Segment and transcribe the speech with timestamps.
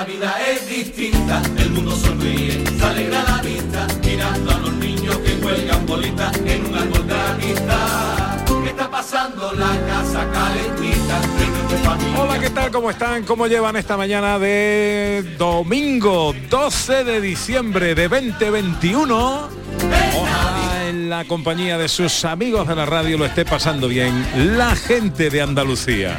[0.00, 5.18] La vida es distinta, el mundo sonríe, se alegra la vista, mirando a los niños
[5.18, 8.46] que cuelgan bolitas en un árbol de amistad.
[8.64, 9.52] ¿Qué está pasando?
[9.52, 11.20] La casa calentita.
[12.18, 12.70] Hola, ¿qué tal?
[12.70, 13.24] ¿Cómo están?
[13.24, 19.48] ¿Cómo llevan esta mañana de domingo 12 de diciembre de 2021?
[20.14, 24.74] Ojalá en la compañía de sus amigos de la radio lo esté pasando bien la
[24.76, 26.16] gente de Andalucía.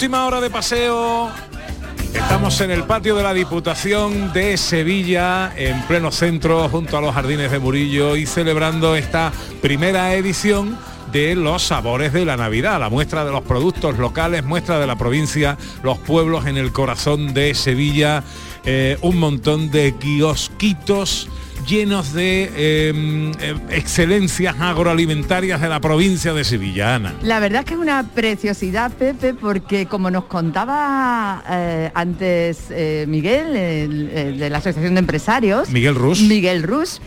[0.00, 1.30] Última hora de paseo.
[2.14, 7.14] Estamos en el patio de la Diputación de Sevilla, en pleno centro, junto a los
[7.14, 10.78] jardines de Murillo y celebrando esta primera edición
[11.12, 14.96] de los sabores de la Navidad, la muestra de los productos locales, muestra de la
[14.96, 18.24] provincia, los pueblos en el corazón de Sevilla,
[18.64, 21.28] eh, un montón de kiosquitos
[21.66, 27.14] llenos de eh, eh, excelencias agroalimentarias de la provincia de Sevilla, Ana.
[27.22, 33.04] La verdad es que es una preciosidad, Pepe, porque como nos contaba eh, antes eh,
[33.08, 36.20] Miguel, el- el de la Asociación de Empresarios, Miguel Rus.
[36.22, 37.00] Miguel Rus,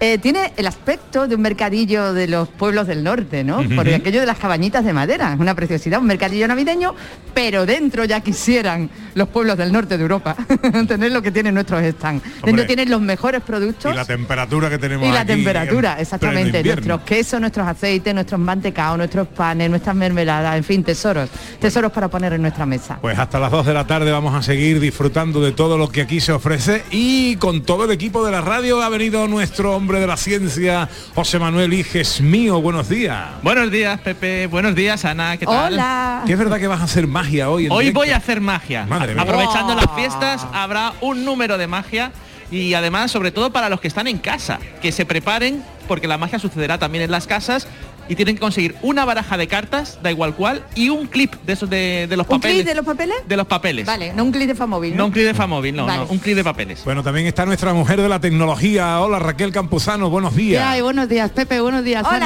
[0.00, 3.60] eh, tiene el aspecto de un mercadillo de los pueblos del norte, ¿no?
[3.60, 3.76] Ujú.
[3.76, 6.94] Por aquello de las cabañitas de madera, es una preciosidad, un mercadillo navideño,
[7.34, 10.36] pero dentro ya quisieran los pueblos del norte de Europa
[10.88, 12.24] tener lo que tienen nuestros stands.
[12.24, 12.40] Hombre.
[12.44, 13.92] Dentro tienen los mejores productos.
[13.92, 16.62] Y la temperatura que tenemos Y la aquí temperatura, en exactamente.
[16.62, 21.30] Nuestros quesos, nuestros aceites, nuestros mantecaos, nuestros panes, nuestras mermeladas, en fin, tesoros.
[21.60, 22.98] Tesoros para poner en nuestra mesa.
[23.00, 26.02] Pues hasta las 2 de la tarde vamos a seguir disfrutando de todo lo que
[26.02, 30.00] aquí se ofrece y con todo el equipo de la radio ha venido nuestro hombre
[30.00, 32.60] de la ciencia, José Manuel Iges mío.
[32.60, 33.24] Buenos días.
[33.40, 34.48] Buenos días, Pepe.
[34.48, 35.36] Buenos días, Ana.
[35.36, 35.74] ¿Qué tal?
[35.74, 36.24] Hola.
[36.26, 37.66] Que es verdad que vas a hacer magia hoy.
[37.66, 38.00] en Hoy directo?
[38.00, 38.84] voy a hacer magia.
[38.86, 39.22] Madre mía.
[39.22, 39.76] Aprovechando Oh.
[39.76, 42.10] las fiestas, habrá un número de magia
[42.50, 46.18] y además, sobre todo para los que están en casa, que se preparen porque la
[46.18, 47.68] magia sucederá también en las casas
[48.08, 51.52] y tienen que conseguir una baraja de cartas, da igual cuál, y un clip de
[51.52, 52.56] esos de, de los ¿Un papeles.
[52.58, 53.16] clip de los papeles?
[53.28, 53.86] De los papeles.
[53.86, 55.06] Vale, no un clip de Famóvil, No ¿no?
[55.06, 56.04] un clip de Famóvil, no, Vale.
[56.04, 56.82] no, un clip de papeles.
[56.84, 59.00] Bueno, también está nuestra mujer de la tecnología.
[59.00, 60.64] Hola Raquel Campuzano, buenos ¿Qué días.
[60.66, 60.80] hay?
[60.80, 61.60] Buenos días, Pepe.
[61.60, 62.16] Buenos días, Ana.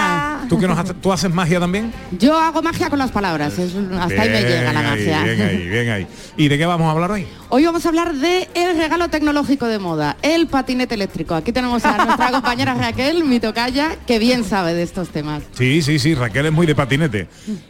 [0.40, 0.48] Hola.
[0.48, 1.92] ¿Tú, que nos hace- ¿Tú haces magia también?
[2.18, 3.58] Yo hago magia con las palabras.
[3.58, 5.22] es un- hasta ahí me llega la ahí, magia.
[5.24, 6.06] Bien ahí, bien ahí.
[6.36, 7.26] ¿Y de qué vamos a hablar hoy?
[7.48, 11.34] Hoy vamos a hablar de el regalo tecnológico de moda, el patinete eléctrico.
[11.34, 15.42] Aquí tenemos a nuestra compañera Raquel, mi tocaya, que bien sabe de estos temas.
[15.52, 17.28] Sí, sí, sí, Raquel es muy de patinete.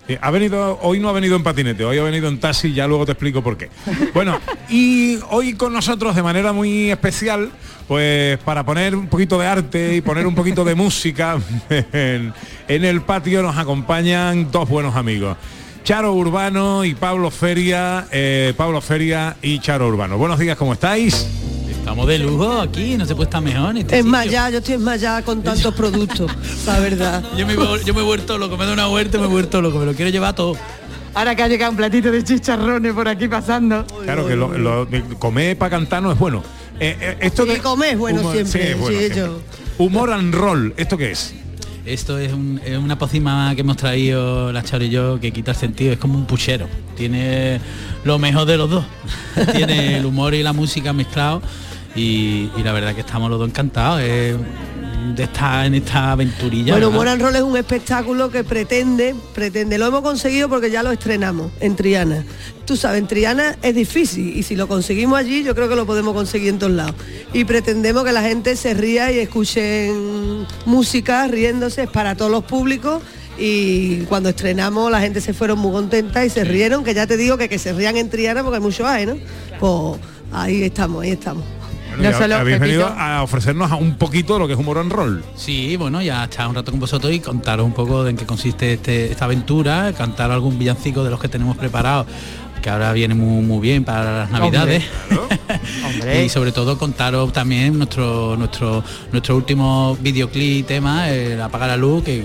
[0.09, 2.87] Eh, ha venido, hoy no ha venido en patinete, hoy ha venido en taxi, ya
[2.87, 3.69] luego te explico por qué.
[4.15, 4.39] Bueno,
[4.69, 7.51] y hoy con nosotros de manera muy especial,
[7.89, 11.39] pues para poner un poquito de arte y poner un poquito de música
[11.93, 12.33] en,
[12.69, 15.37] en el patio nos acompañan dos buenos amigos.
[15.83, 20.19] Charo Urbano y Pablo Feria, eh, Pablo Feria y Charo Urbano.
[20.19, 21.27] Buenos días, ¿cómo estáis?
[21.91, 23.71] Estamos de lujo aquí, no se puede estar mejor.
[23.73, 26.31] en este Es más, ya, yo estoy ya con tantos productos,
[26.65, 27.21] la verdad.
[27.37, 29.29] Yo me, he- yo me he vuelto loco, me da una vuelta y me he
[29.29, 30.57] vuelto loco, me lo quiero llevar todo.
[31.15, 33.85] Ahora que ha llegado un platito de chicharrones por aquí pasando.
[34.05, 34.87] Claro que lo, lo-
[35.19, 36.45] comer para cantar no es bueno.
[36.79, 39.23] Eh, eh, esto Sí, de comer es bueno humor- siempre, es bueno sí, siempre.
[39.23, 39.41] yo.
[39.79, 41.35] Humor and roll, ¿esto qué es?
[41.87, 45.51] Esto es, un- es una pócima que hemos traído la Charo y yo que quita
[45.51, 46.69] el sentido, es como un puchero.
[46.97, 47.61] Tiene
[48.05, 48.85] lo mejor de los dos.
[49.57, 51.43] Tiene el humor y la música mezclados
[51.95, 54.37] y, y la verdad que estamos los dos encantados eh,
[55.15, 56.75] de estar en esta aventurilla.
[56.75, 56.91] Bueno.
[56.91, 61.51] Moral Roll es un espectáculo que pretende, pretende, lo hemos conseguido porque ya lo estrenamos
[61.61, 62.25] en Triana.
[62.65, 65.87] Tú sabes, en Triana es difícil y si lo conseguimos allí yo creo que lo
[65.87, 66.95] podemos conseguir en todos lados.
[67.33, 72.45] Y pretendemos que la gente se ría y escuchen música riéndose, es para todos los
[72.45, 73.03] públicos
[73.39, 77.17] y cuando estrenamos la gente se fueron muy contenta y se rieron, que ya te
[77.17, 79.17] digo que que se rían en Triana porque hay mucho hay, ¿no?
[79.59, 80.01] Pues
[80.33, 81.60] ahí estamos, ahí estamos.
[82.03, 82.79] No solo, habéis Pepito.
[82.81, 85.23] venido a ofrecernos a un poquito de lo que es humor and roll.
[85.37, 88.27] Sí, bueno, ya estar un rato con vosotros y contaros un poco de en qué
[88.27, 92.07] consiste este- esta aventura, cantar algún villancico de los que tenemos preparados,
[92.63, 94.85] que ahora viene muy, muy bien para las navidades.
[95.87, 96.25] Hombre.
[96.25, 102.05] y sobre todo contaros también nuestro nuestro nuestro último videoclip tema, el apagar la luz,
[102.05, 102.25] que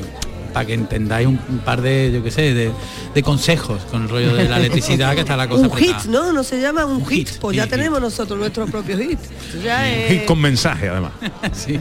[0.56, 2.72] para que entendáis un, un par de, yo qué sé, de,
[3.13, 6.06] de consejos con el rollo de la electricidad, que está la cosa un hit.
[6.07, 6.31] ¿no?
[6.31, 7.28] No se llama un, Un hit.
[7.28, 9.24] hit, Pues ya tenemos nosotros nuestros propios hits.
[9.50, 11.12] Eso ya es- Hit con mensaje, además.
[11.54, 11.78] Sí.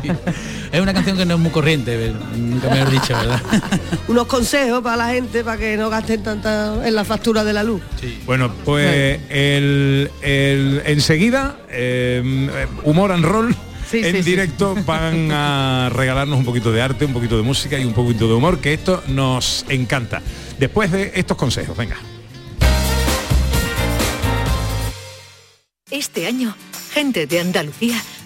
[0.72, 3.40] Es una canción que no es muy corriente, nunca me has dicho, ¿verdad?
[4.08, 7.62] unos consejos para la gente para que no gasten tanta en la factura de la
[7.62, 7.80] luz.
[8.26, 13.54] Bueno, pues el, el- enseguida, eh, humor and roll.
[13.90, 14.30] Sí, en sí, sí.
[14.30, 18.26] directo van a regalarnos un poquito de arte, un poquito de música y un poquito
[18.26, 20.22] de humor, que esto nos encanta.
[20.58, 21.96] Después de estos consejos, venga.
[25.90, 26.56] Este año,
[26.92, 28.02] gente de Andalucía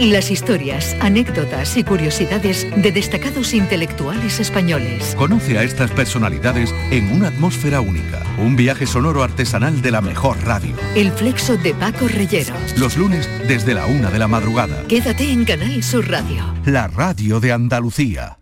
[0.00, 5.16] Las historias, anécdotas y curiosidades de destacados intelectuales españoles.
[5.16, 8.22] Conoce a estas personalidades en una atmósfera única.
[8.38, 10.76] Un viaje sonoro artesanal de la mejor radio.
[10.94, 12.54] El flexo de Paco Reyero.
[12.76, 14.84] Los lunes desde la una de la madrugada.
[14.86, 16.44] Quédate en Canal Sur Radio.
[16.64, 18.38] La radio de Andalucía.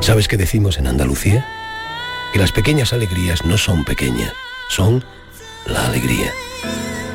[0.00, 1.46] ¿Sabes qué decimos en Andalucía?
[2.34, 4.34] Que las pequeñas alegrías no son pequeñas,
[4.68, 5.02] son
[5.64, 6.30] la alegría.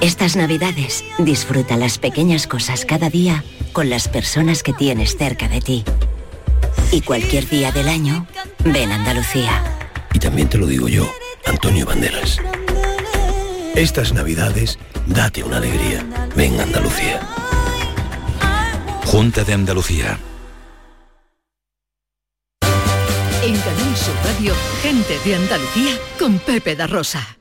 [0.01, 5.61] Estas navidades disfruta las pequeñas cosas cada día con las personas que tienes cerca de
[5.61, 5.83] ti.
[6.91, 8.27] Y cualquier día del año,
[8.63, 9.63] ven Andalucía.
[10.13, 11.11] Y también te lo digo yo,
[11.45, 12.39] Antonio Banderas.
[13.75, 16.05] Estas navidades, date una alegría.
[16.35, 17.19] Ven Andalucía.
[19.05, 20.19] Junta de Andalucía.
[23.43, 27.37] En Canal Sur Radio, gente de Andalucía con Pepe da Rosa.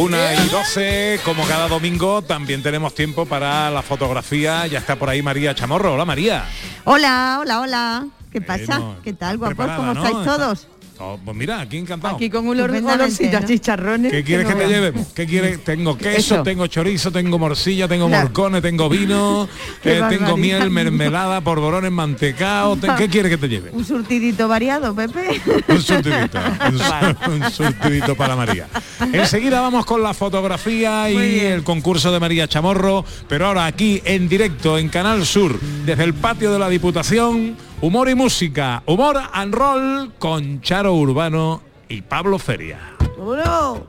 [0.00, 4.66] Una y doce, como cada domingo, también tenemos tiempo para la fotografía.
[4.66, 5.92] Ya está por ahí María Chamorro.
[5.92, 6.46] Hola María.
[6.84, 8.06] Hola, hola, hola.
[8.32, 8.78] ¿Qué pasa?
[8.78, 9.70] Bueno, ¿Qué tal, guapos?
[9.76, 10.02] ¿Cómo ¿no?
[10.02, 10.68] estáis todos?
[11.02, 12.16] Oh, pues mira, aquí encantado.
[12.16, 14.12] Aquí con un olor- chicharrones.
[14.12, 15.06] ¿Qué quieres que no te llevemos?
[15.14, 15.64] ¿Qué quieres?
[15.64, 16.42] Tengo queso, Eso.
[16.42, 18.24] tengo chorizo, tengo morcilla, tengo Claro.
[18.24, 19.48] morcones, tengo vino,
[19.84, 22.76] eh, tengo miel, mermelada, polvorones, mantecao.
[22.76, 23.70] te- ¿Qué quieres que te lleve?
[23.72, 25.40] Un surtidito variado, Pepe.
[25.68, 26.38] Un surtidito,
[26.68, 28.66] un, su- un surtidito para María.
[29.10, 34.28] Enseguida vamos con la fotografía y el concurso de María Chamorro, pero ahora aquí en
[34.28, 39.54] directo en Canal Sur, desde el patio de la Diputación, humor y música, humor and
[39.54, 42.78] roll con Charo Urbano y Pablo Feria.
[43.18, 43.80] Vámonos.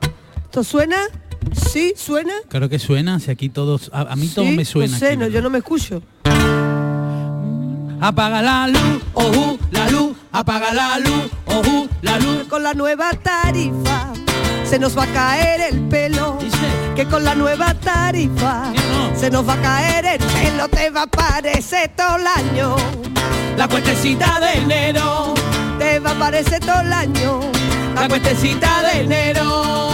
[0.44, 0.96] ¿Esto suena?
[1.70, 1.94] ¿Sí?
[1.96, 2.32] ¿Suena?
[2.48, 4.92] Claro que suena, si aquí todos, a, a mí todo me suena.
[4.92, 6.02] No sé, aquí, no, yo no me escucho.
[8.00, 12.44] Apaga la luz, ojú, la luz, apaga la luz, ojú, la luz.
[12.48, 14.12] Con la nueva tarifa
[14.64, 16.38] se nos va a caer el pelo.
[16.96, 18.72] Que con la nueva tarifa
[19.16, 20.68] se nos va a caer el pelo.
[20.68, 22.76] Te va a parecer todo el año.
[23.56, 25.34] La cuentecita de enero,
[25.78, 27.40] Te va a parecer todo el año.
[27.94, 29.90] la cuentecita de enero.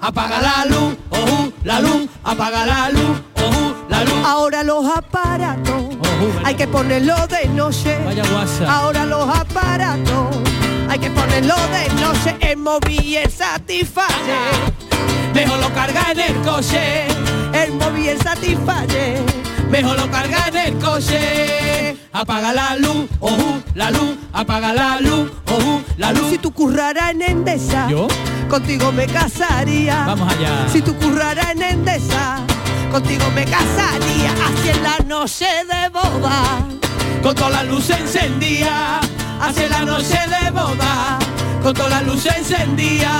[0.00, 4.14] Apaga la luz, ojú, la luz, apaga la luz, ojú, la luz.
[4.26, 5.84] Ahora los aparatos
[6.44, 7.98] hay que ponerlo de noche.
[8.04, 8.72] Vaya guasa.
[8.72, 10.36] Ahora los aparatos
[10.88, 12.36] hay que ponerlo de noche.
[12.40, 14.36] En móvil el satisface.
[15.60, 17.06] Lo carga en el coche,
[17.52, 19.22] El móvil el satisface.
[19.72, 21.96] Mejor lo carga en el coche.
[22.12, 26.30] Apaga la luz, ojú, la luz, apaga la luz, ojú, la luz.
[26.30, 28.06] Si tú curraras en Endesa, ¿Yo?
[28.50, 30.04] contigo me casaría.
[30.06, 30.68] Vamos allá.
[30.70, 32.40] Si tú curraras en Endesa,
[32.90, 34.30] contigo me casaría.
[34.64, 36.42] En la noche de boda.
[37.22, 39.00] Con toda la luz encendida,
[39.40, 41.18] hace la noche de boda,
[41.62, 43.10] con toda la luz encendida.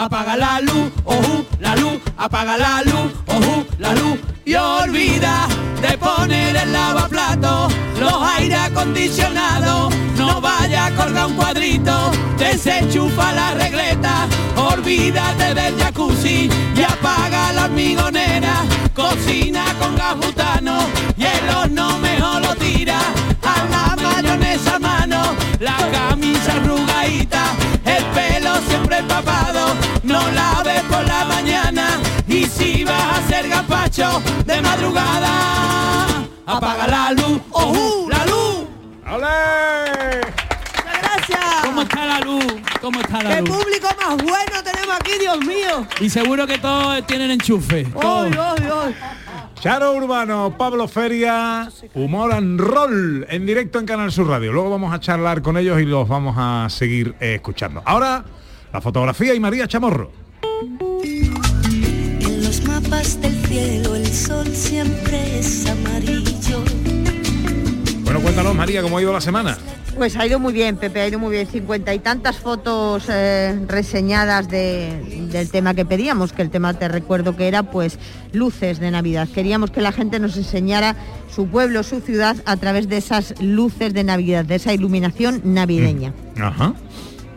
[0.00, 4.16] Apaga la luz, ojú, la luz, apaga la luz, ojú, la luz.
[4.44, 5.48] y olvida
[5.82, 7.66] de poner el lavaplato,
[7.98, 16.48] los aire acondicionados, no vaya a colgar un cuadrito, desenchufa la regleta, olvídate del jacuzzi
[16.76, 18.64] y apaga la hormigonera,
[18.94, 20.78] cocina con gas butano
[21.16, 23.00] y el horno mejor lo tira,
[23.42, 27.42] a la mayonesa mano, la camisa arrugadita,
[27.96, 34.22] el pelo siempre empapado, no laves por la mañana y si vas a hacer gazpacho
[34.44, 38.66] de madrugada, apaga la luz, ojú, la luz.
[41.00, 41.40] Gracias.
[41.64, 42.44] ¿Cómo está la luz?
[42.80, 43.50] ¿Cómo está la ¡Qué luz?
[43.50, 45.86] público más bueno tenemos aquí, Dios mío!
[46.00, 47.84] Y seguro que todos tienen enchufe.
[47.84, 48.26] todos.
[48.26, 48.94] ¡Ay, ay, ay!
[49.60, 54.52] Charo Urbano, Pablo Feria, Humor and Roll, en directo en Canal Sur Radio.
[54.52, 57.82] Luego vamos a charlar con ellos y los vamos a seguir eh, escuchando.
[57.84, 58.24] Ahora,
[58.72, 60.12] la fotografía y María Chamorro.
[61.00, 66.17] En los mapas del cielo el sol siempre es amarillo.
[68.18, 69.56] Bueno, cuéntanos, María, cómo ha ido la semana.
[69.96, 71.46] Pues ha ido muy bien, Pepe, ha ido muy bien.
[71.46, 76.88] Cincuenta y tantas fotos eh, reseñadas de- del tema que pedíamos, que el tema te
[76.88, 77.96] recuerdo que era pues
[78.32, 79.28] luces de Navidad.
[79.32, 80.96] Queríamos que la gente nos enseñara
[81.32, 86.12] su pueblo, su ciudad, a través de esas luces de Navidad, de esa iluminación navideña.
[86.40, 86.74] Ajá.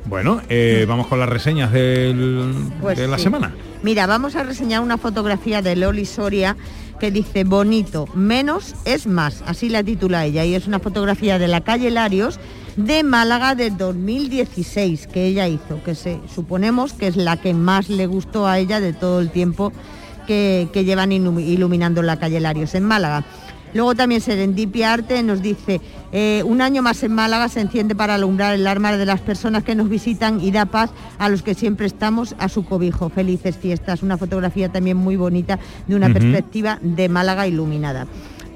[0.05, 3.23] Bueno, eh, vamos con las reseñas del- Pues de la sí.
[3.25, 3.53] semana.
[3.83, 6.55] Mira, vamos a reseñar una fotografía de Loli Soria
[7.01, 11.47] que dice bonito, menos es más, así la titula ella, y es una fotografía de
[11.47, 12.39] la calle Larios
[12.77, 17.89] de Málaga de 2016 que ella hizo, que se, suponemos que es la que más
[17.89, 19.73] le gustó a ella de todo el tiempo
[20.27, 23.25] que, llevan ilu- iluminando la calle Larios en Málaga.
[23.73, 25.81] Luego también Serendipia Arte nos dice,
[26.11, 29.63] eh, un año más en Málaga se enciende para alumbrar el alma de las personas
[29.63, 33.09] que nos visitan y da paz a los que siempre estamos a su cobijo.
[33.09, 34.03] Felices fiestas.
[34.03, 38.07] Una fotografía también muy bonita de una perspectiva de Málaga iluminada.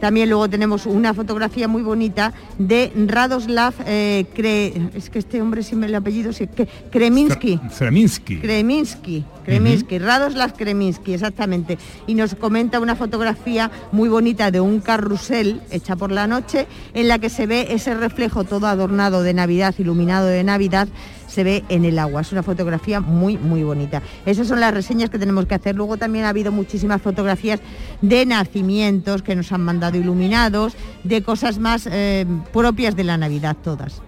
[0.01, 5.63] También luego tenemos una fotografía muy bonita de Radoslav eh, Kre- es que este hombre
[5.63, 7.57] si me el apellido que- Kreminsky.
[7.77, 8.37] Kreminsky.
[8.39, 11.77] Kreminsky, Kreminsky, Radoslav Kreminsky, exactamente.
[12.07, 17.07] Y nos comenta una fotografía muy bonita de un carrusel hecha por la noche en
[17.07, 20.87] la que se ve ese reflejo todo adornado de Navidad, iluminado de Navidad,
[21.27, 22.21] se ve en el agua.
[22.21, 24.01] Es una fotografía muy, muy bonita.
[24.25, 25.75] Esas son las reseñas que tenemos que hacer.
[25.75, 27.59] Luego también ha habido muchísimas fotografías
[28.01, 33.55] de nacimientos que nos han mandado iluminados, de cosas más eh, propias de la Navidad
[33.61, 34.01] todas.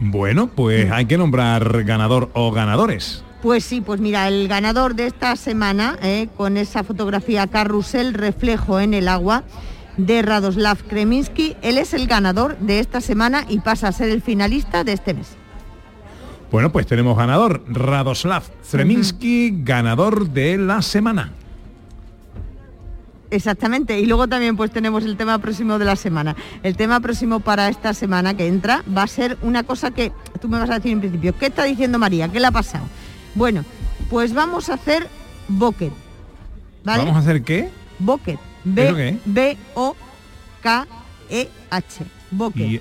[0.00, 3.24] Bueno, pues hay que nombrar ganador o ganadores.
[3.44, 8.80] Pues sí, pues mira, el ganador de esta semana, eh, con esa fotografía carrusel reflejo
[8.80, 9.44] en el agua
[9.98, 14.22] de Radoslav Kreminsky, él es el ganador de esta semana y pasa a ser el
[14.22, 15.36] finalista de este mes.
[16.50, 21.30] Bueno, pues tenemos ganador, Radoslav Zreminsky, ganador de la semana.
[23.30, 26.34] Exactamente, y luego también pues tenemos el tema próximo de la semana.
[26.62, 30.48] El tema próximo para esta semana que entra va a ser una cosa que tú
[30.48, 32.28] me vas a decir en principio, ¿qué está diciendo María?
[32.28, 32.86] ¿Qué le ha pasado?
[33.34, 33.64] Bueno,
[34.10, 35.08] pues vamos a hacer
[35.48, 35.92] bucket,
[36.84, 36.98] ¿vale?
[37.02, 37.70] ¿Vamos a hacer qué?
[37.98, 38.38] Bucket.
[38.76, 39.18] ¿Eso qué?
[39.24, 39.96] B O
[40.62, 40.86] K
[41.28, 42.04] E H.
[42.30, 42.66] Bucket.
[42.66, 42.80] Y.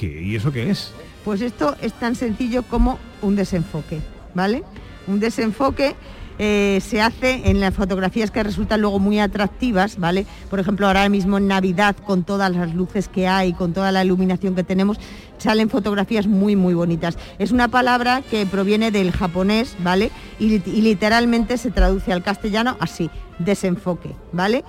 [0.00, 0.92] ¿Y eso qué es?
[1.24, 4.00] Pues esto es tan sencillo como un desenfoque,
[4.34, 4.62] ¿vale?
[5.06, 5.94] Un desenfoque
[6.38, 10.26] eh, se hace en las fotografías que resultan luego muy atractivas, ¿vale?
[10.50, 14.04] Por ejemplo, ahora mismo en Navidad, con todas las luces que hay, con toda la
[14.04, 14.98] iluminación que tenemos,
[15.38, 17.18] salen fotografías muy, muy bonitas.
[17.38, 20.10] Es una palabra que proviene del japonés, ¿vale?
[20.38, 24.64] Y, lit- y literalmente se traduce al castellano así, desenfoque, ¿vale?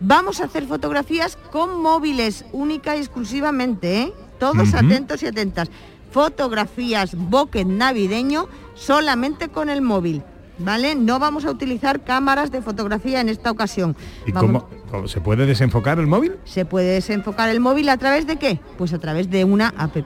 [0.00, 4.12] Vamos a hacer fotografías con móviles, única y exclusivamente, ¿eh?
[4.38, 5.68] Todos atentos y atentas.
[6.12, 10.22] Fotografías bokeh navideño solamente con el móvil,
[10.58, 10.94] ¿vale?
[10.94, 13.96] No vamos a utilizar cámaras de fotografía en esta ocasión.
[14.26, 16.36] ¿Y Vamos- cómo, cómo se puede desenfocar el móvil?
[16.44, 18.60] se puede desenfocar el móvil a través de qué?
[18.76, 19.96] Pues a través de una app.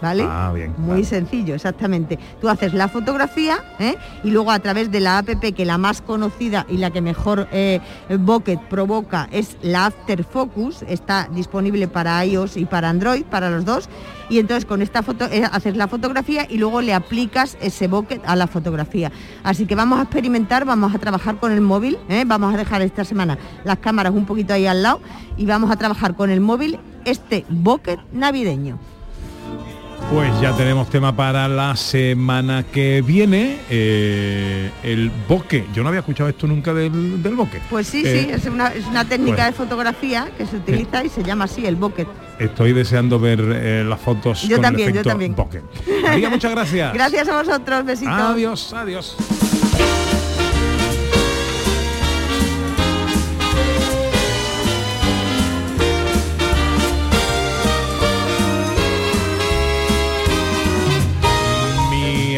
[0.00, 0.24] ¿Vale?
[0.26, 0.74] Ah, bien.
[0.78, 2.18] Muy sencillo, exactamente.
[2.40, 3.96] Tú haces la fotografía ¿eh?
[4.22, 7.48] y luego a través de la app que la más conocida y la que mejor
[7.52, 7.80] eh,
[8.18, 13.64] bokeh provoca es la After Focus, está disponible para iOS y para Android, para los
[13.64, 13.88] dos.
[14.28, 18.20] Y entonces con esta foto eh, haces la fotografía y luego le aplicas ese bokeh
[18.24, 19.12] a la fotografía.
[19.44, 22.24] Así que vamos a experimentar, vamos a trabajar con el móvil, ¿eh?
[22.26, 25.00] vamos a dejar esta semana las cámaras un poquito ahí al lado
[25.36, 28.78] y vamos a trabajar con el móvil este bokeh navideño.
[30.12, 33.58] Pues ya tenemos tema para la semana que viene.
[33.68, 35.66] eh, el bokeh.
[35.74, 37.34] Yo no había escuchado esto nunca del, del.
[37.68, 41.04] Pues sí, Eh, sí, es una, es una técnica pues- de fotografía que se utiliza
[41.04, 42.06] y se llama así, el bokeh.
[42.38, 45.34] Estoy deseando ver eh, las fotos Yo con también, el yo también.
[45.34, 45.62] bokeh.
[46.02, 46.94] María, muchas gracias.
[46.94, 48.14] Gracias a vosotros, besitos.
[48.14, 49.16] Adiós, adiós.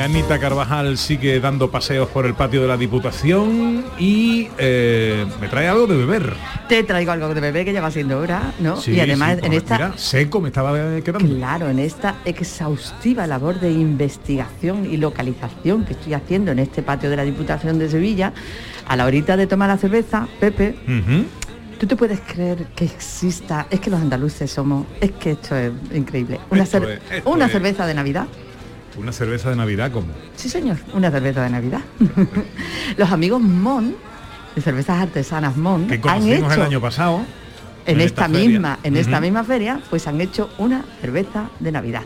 [0.09, 5.69] Anita Carvajal sigue dando paseos por el patio de la Diputación y eh, me trae
[5.69, 6.33] algo de beber.
[6.67, 8.81] Te traigo algo de bebé que ya va siendo hora, ¿no?
[8.81, 10.73] Sí, y además sí, en esta mira, seco me estaba
[11.03, 11.29] quedando.
[11.37, 17.11] Claro, en esta exhaustiva labor de investigación y localización que estoy haciendo en este patio
[17.11, 18.33] de la Diputación de Sevilla,
[18.87, 20.75] a la horita de tomar la cerveza, Pepe.
[21.79, 23.67] ¿tú te puedes creer que exista?
[23.71, 26.41] Es que los andaluces somos, es que esto es increíble.
[26.51, 28.27] Una, Esto cer- es- esto una es- cerveza de Navidad.
[28.99, 30.09] Una cerveza de Navidad como.
[30.37, 31.81] Sí, señor, una cerveza de Navidad.
[32.97, 33.95] los amigos Mon,
[34.55, 37.21] de cervezas artesanas Mon, Que han conocimos hecho el año pasado.
[37.87, 42.03] en, esta, misma, en esta misma feria, pues han hecho una cerveza de Navidad.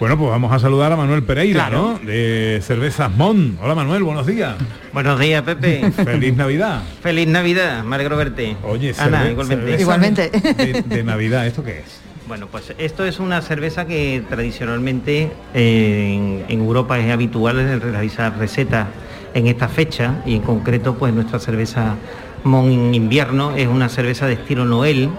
[0.00, 1.98] Bueno, pues vamos a saludar a Manuel Pereira, Claro.
[2.02, 2.06] ¿no?
[2.06, 3.56] De Cervezas Mon.
[3.62, 4.56] Hola Manuel, buenos días.
[4.92, 5.92] Buenos días, Pepe.
[5.92, 6.82] Feliz Navidad.
[7.00, 8.56] Feliz Navidad, me alegro verte.
[8.64, 10.30] Oye, Ana, igualmente.
[10.30, 12.03] cerveza De, de Navidad, ¿esto qué es?
[12.34, 18.36] Bueno, pues esto es una cerveza que tradicionalmente eh, en, en Europa es habitual realizar
[18.36, 18.88] recetas
[19.34, 21.94] en esta fecha y en concreto pues nuestra cerveza
[22.42, 25.10] Mon invierno es una cerveza de estilo Noel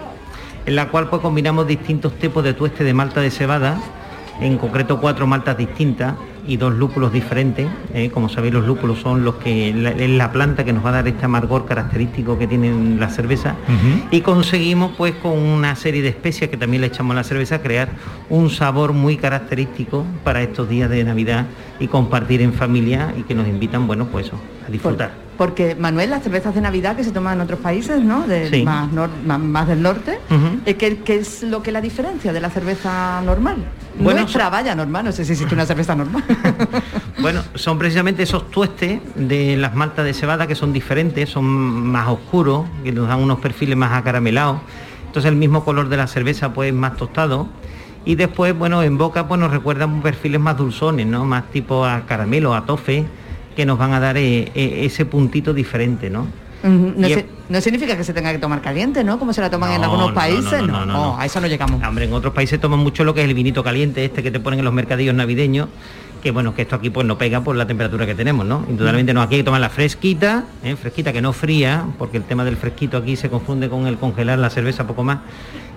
[0.66, 3.78] en la cual pues combinamos distintos tipos de tueste de malta de cebada,
[4.42, 6.16] en concreto cuatro maltas distintas
[6.48, 7.68] y dos lúpulos diferentes.
[7.94, 10.90] eh, Como sabéis los lúpulos son los que la, es la planta que nos va
[10.90, 13.56] a dar este amargor característico que tienen la cerveza
[14.12, 17.62] y conseguimos pues con una serie de especias que también le echamos a la cerveza
[17.62, 17.90] crear
[18.30, 21.46] un sabor muy característico para estos días de Navidad
[21.80, 25.12] y compartir en familia y que nos invitan, bueno, pues eso, a disfrutar.
[25.38, 28.26] Porque Manuel, las cervezas de Navidad que se toman en otros países, ¿no?
[28.26, 28.64] De, Sí.
[28.64, 30.18] más, nor- más, más del norte.
[30.66, 33.58] Eh, ¿qué, qué es lo que la diferencia de la cerveza normal?
[34.00, 36.24] Bueno, Nuestra, vaya, normal, no sé si existe una cerveza normal.
[37.18, 42.08] Bueno, son precisamente esos tuestes de las maltas de cebada que son diferentes, son más
[42.08, 44.60] oscuros, que nos dan unos perfiles más acaramelados.
[45.08, 47.48] Entonces el mismo color de la cerveza pues más tostado.
[48.04, 51.26] Y después, bueno, en boca pues nos recuerdan perfiles más dulzones, ¿no?
[51.26, 53.06] Más tipo a caramelo, a tofe,
[53.56, 56.28] que nos van a dar eh, eh, ese puntito diferente, ¿no?
[56.70, 59.20] No, significa que se tenga que tomar caliente, ¿no?
[59.20, 61.20] Como se la toman en No, algunos no, no, países, no, no, no.
[61.20, 61.82] a eso no llegamos.
[61.84, 64.40] Hombre, en otros países toman mucho lo que es el vinito caliente, este que te
[64.40, 65.70] ponen en los mercadillos navideños,
[66.24, 68.66] que bueno, que esto aquí pues no pega por la temperatura que tenemos, ¿no?
[68.68, 70.76] Indudablemente no, aquí hay que tomar la fresquita, ¿eh?
[70.76, 74.40] fresquita que no fría, porque el tema del fresquito aquí se confunde con el congelar
[74.40, 75.20] la cerveza poco más.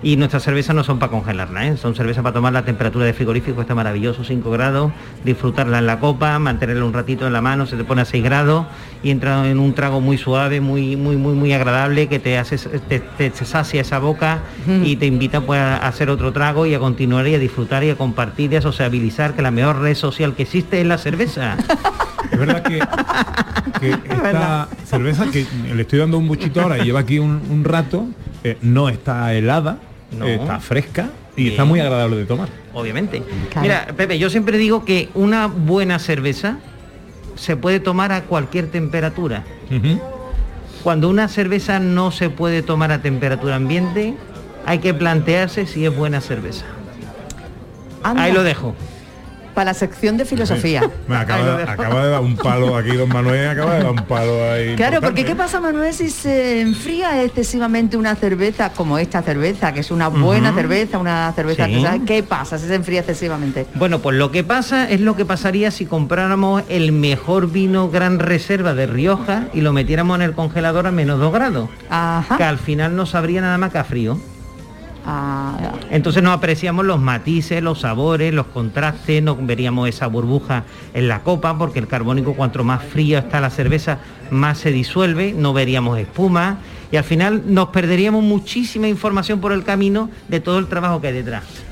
[0.01, 1.75] Y nuestras cervezas no son para congelarla, ¿eh?
[1.75, 4.93] son cervezas para tomar la temperatura de frigorífico, está maravilloso, 5 grados,
[5.25, 8.23] disfrutarla en la copa, mantenerla un ratito en la mano, se te pone a 6
[8.23, 8.65] grados
[9.03, 12.57] y entra en un trago muy suave, muy, muy, muy, muy agradable, que te hace,
[12.57, 14.39] te, te- te sacia esa boca
[14.85, 17.89] y te invita pues a hacer otro trago y a continuar y a disfrutar y
[17.89, 21.57] a compartir y a sociabilizar, que la mejor red social que existe es la cerveza.
[22.31, 22.79] Es verdad que,
[23.81, 27.65] que esta cerveza que le estoy dando un buchito ahora y lleva aquí un, un
[27.65, 28.05] rato,
[28.45, 29.77] eh, no está helada,
[30.11, 30.25] No.
[30.25, 32.49] eh, está fresca y está muy agradable de tomar.
[32.73, 33.21] obviamente.
[33.61, 36.57] Mira, Pepe, yo siempre digo que una buena cerveza
[37.35, 39.43] se puede tomar a cualquier temperatura.
[40.83, 44.15] Cuando una cerveza no se puede tomar a temperatura ambiente,
[44.65, 46.65] hay que plantearse si es buena cerveza.
[48.03, 48.23] Anda.
[48.23, 48.75] Ahí lo dejo.
[49.59, 50.89] Para la sección de filosofía.
[51.09, 54.05] Me acaba, de- acaba de dar un palo aquí, don Manuel, acaba de dar un
[54.05, 54.73] palo ahí.
[54.77, 55.25] Claro, porque.
[55.25, 60.07] ¿qué pasa, Manuel, si se enfría excesivamente una cerveza como esta cerveza, que es una
[60.07, 61.73] buena cerveza, una cerveza Sí.
[61.75, 62.05] artesanal?
[62.05, 63.65] ¿Qué pasa si se enfría excesivamente?
[63.75, 68.19] Bueno, pues lo que pasa es lo que pasaría si compráramos el mejor vino Gran
[68.19, 71.69] Reserva de Rioja y lo metiéramos en el congelador a menos 2 grados.
[71.89, 72.37] Ajá.
[72.37, 74.17] Que al final no sabría nada más que a frío.
[75.11, 81.07] Ah, Entonces no apreciamos los matices, los sabores, los contrastes, no veríamos esa burbuja en
[81.07, 83.97] la copa, porque el carbónico cuanto más fría está la cerveza,
[84.29, 86.59] más se disuelve, no veríamos espuma
[86.91, 91.07] y al final nos perderíamos muchísima información por el camino de todo el trabajo que
[91.07, 91.68] hay detrás.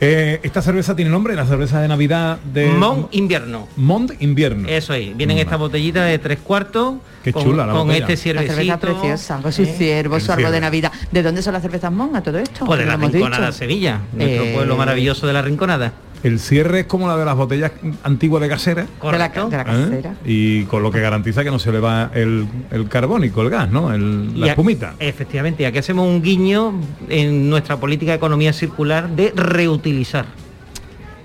[0.00, 3.66] Eh, esta cerveza tiene nombre, la cerveza de Navidad de Mont Invierno.
[3.76, 4.68] Mont Invierno.
[4.68, 8.06] Eso es, vienen esta botellita de tres cuartos Qué con, chula la con botella.
[8.08, 8.78] este La cerveza ciervecito.
[9.00, 9.74] preciosa, con su ¿eh?
[9.78, 10.60] ciervo, su árbol de.
[10.60, 10.92] Navidad.
[11.10, 12.66] ¿De dónde son las cervezas Mon a todo esto?
[12.66, 13.58] Pues de la Rinconada dicho.
[13.58, 15.92] Sevilla, nuestro Eh, pueblo maravilloso de la Rinconada.
[16.22, 18.86] El cierre es como la de las botellas antiguas de casera.
[19.02, 20.12] De la, de la ¿eh?
[20.24, 23.70] Y con lo que garantiza que no se le va el, el carbónico, el gas,
[23.70, 23.92] ¿no?
[23.92, 24.94] El- la espumita.
[24.98, 26.74] Efectivamente, y aquí hacemos un guiño
[27.08, 30.26] en nuestra política de economía circular de reutilizar.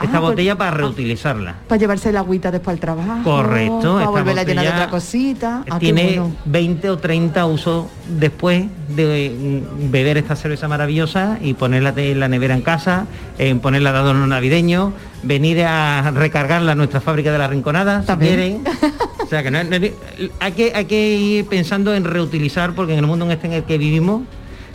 [0.04, 1.56] Esta Ah, pues- botella para reutilizarla.
[1.68, 3.24] Para llevarse el agüita después al trabajo.
[3.24, 5.64] Correcto, Para volverla a llenar de otra cosita.
[5.70, 6.36] Ah, Tiene bueno.
[6.46, 12.28] 20 o 30 usos después de mm, beber esta cerveza maravillosa y ponerla en la
[12.28, 13.06] nevera en casa,
[13.38, 18.08] en ponerla de adorno navideño, venir a recargarla a nuestra fábrica de la Rinconada, si
[18.08, 18.62] También.
[18.64, 18.64] quieren.
[19.22, 19.78] O sea que no, no-
[20.42, 23.54] hay, que hay que ir pensando en reutilizar porque en el mundo en este en
[23.54, 24.24] el que vivimos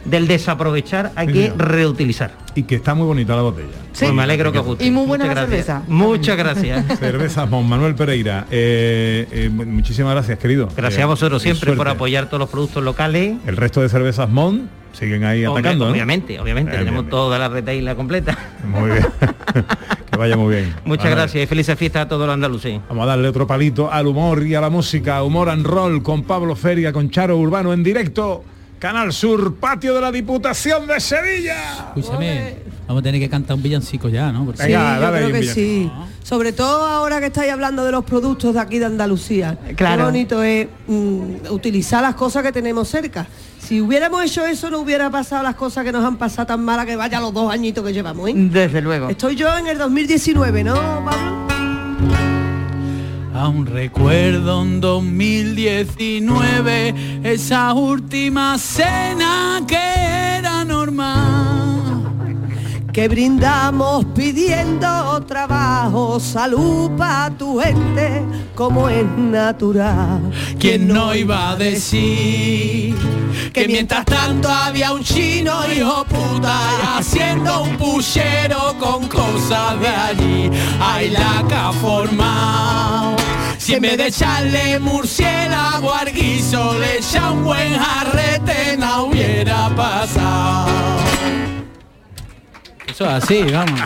[0.09, 1.59] del desaprovechar hay Sí, que señor.
[1.69, 2.31] reutilizar.
[2.55, 3.69] Y que está muy bonita la botella.
[3.99, 4.85] Pues me alegro que os guste.
[4.87, 5.67] Y muy buena Muchas la gracias.
[5.67, 5.83] cerveza.
[5.93, 6.99] Muchas gracias.
[6.99, 8.47] Cervezas Mon Manuel Pereira.
[8.51, 10.69] eh, eh, muchísimas gracias, querido.
[10.77, 13.37] Gracias Eh, a vosotros siempre por apoyar todos los productos locales.
[13.47, 15.85] El resto de cervezas Mon siguen ahí Hombre, atacando.
[15.87, 15.93] ¿no?
[15.93, 16.71] obviamente, obviamente.
[16.71, 18.39] Bien, tenemos bien, toda la retaila completa.
[18.67, 19.07] Muy bien.
[20.11, 20.75] que vaya muy bien.
[20.87, 22.81] Muchas gracias y felices fiestas a todos los andaluces.
[22.89, 25.23] Vamos a darle otro palito al humor y a la música.
[25.23, 28.43] Humor and roll con Pablo Feria, con Charo Urbano en directo.
[28.79, 31.93] Canal Sur, patio de la Diputación de Sevilla.
[31.97, 34.45] Escúchame, vamos a tener que cantar un villancico ya, ¿no?
[34.45, 34.79] Porque- Sí, yo
[35.13, 35.91] creo que sí.
[36.23, 39.57] Sobre todo ahora que estáis hablando de los productos de aquí de Andalucía.
[39.77, 40.03] Claro.
[40.03, 43.27] Qué bonito es mm, utilizar las cosas que tenemos cerca.
[43.59, 46.85] Si hubiéramos hecho eso, no hubiera pasado las cosas que nos han pasado tan malas
[46.87, 48.35] que vaya los dos añitos que llevamos, ¿eh?
[48.37, 49.09] Desde luego.
[49.09, 51.56] Estoy yo en el 2019, ¿no, Pablo?
[53.39, 62.33] Aún recuerdo en 2019 esa última cena que era normal.
[62.95, 68.23] Que brindamos pidiendo trabajo, salud para tu gente,
[68.55, 70.33] como es natural.
[70.59, 72.97] ¿Quién no iba a decir
[73.53, 80.51] que mientras tanto había un chino hijo puta haciendo un puchero con cosas de allí?
[80.81, 83.26] Ay, la que ha formado.
[83.67, 89.69] Si en vez de echarle murciélago al guiso le echa un buen jarrete no hubiera
[89.71, 90.69] pasado.
[92.87, 93.81] Eso es así, vamos.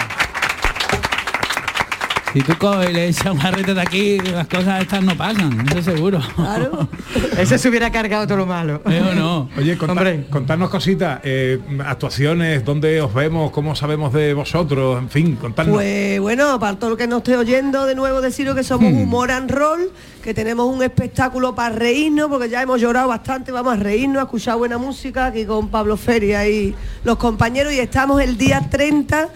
[2.33, 5.67] Si tú coges y le echas un jarrete de aquí, las cosas estas no pasan,
[5.69, 6.21] eso seguro.
[6.37, 6.89] Claro.
[7.39, 8.81] Ese se hubiera cargado todo lo malo.
[8.85, 9.49] Yo no.
[9.59, 15.35] Oye, conta- contarnos cositas, eh, actuaciones, dónde os vemos, cómo sabemos de vosotros, en fin,
[15.37, 15.75] contarnos.
[15.75, 19.01] Pues bueno, para todo el que nos esté oyendo, de nuevo deciros que somos Hmm.
[19.03, 19.91] Humor and Roll,
[20.23, 24.25] que tenemos un espectáculo para reírnos, porque ya hemos llorado bastante, vamos a reírnos, a
[24.27, 29.29] escuchar buena música aquí con Pablo Feria y los compañeros, y estamos el día 30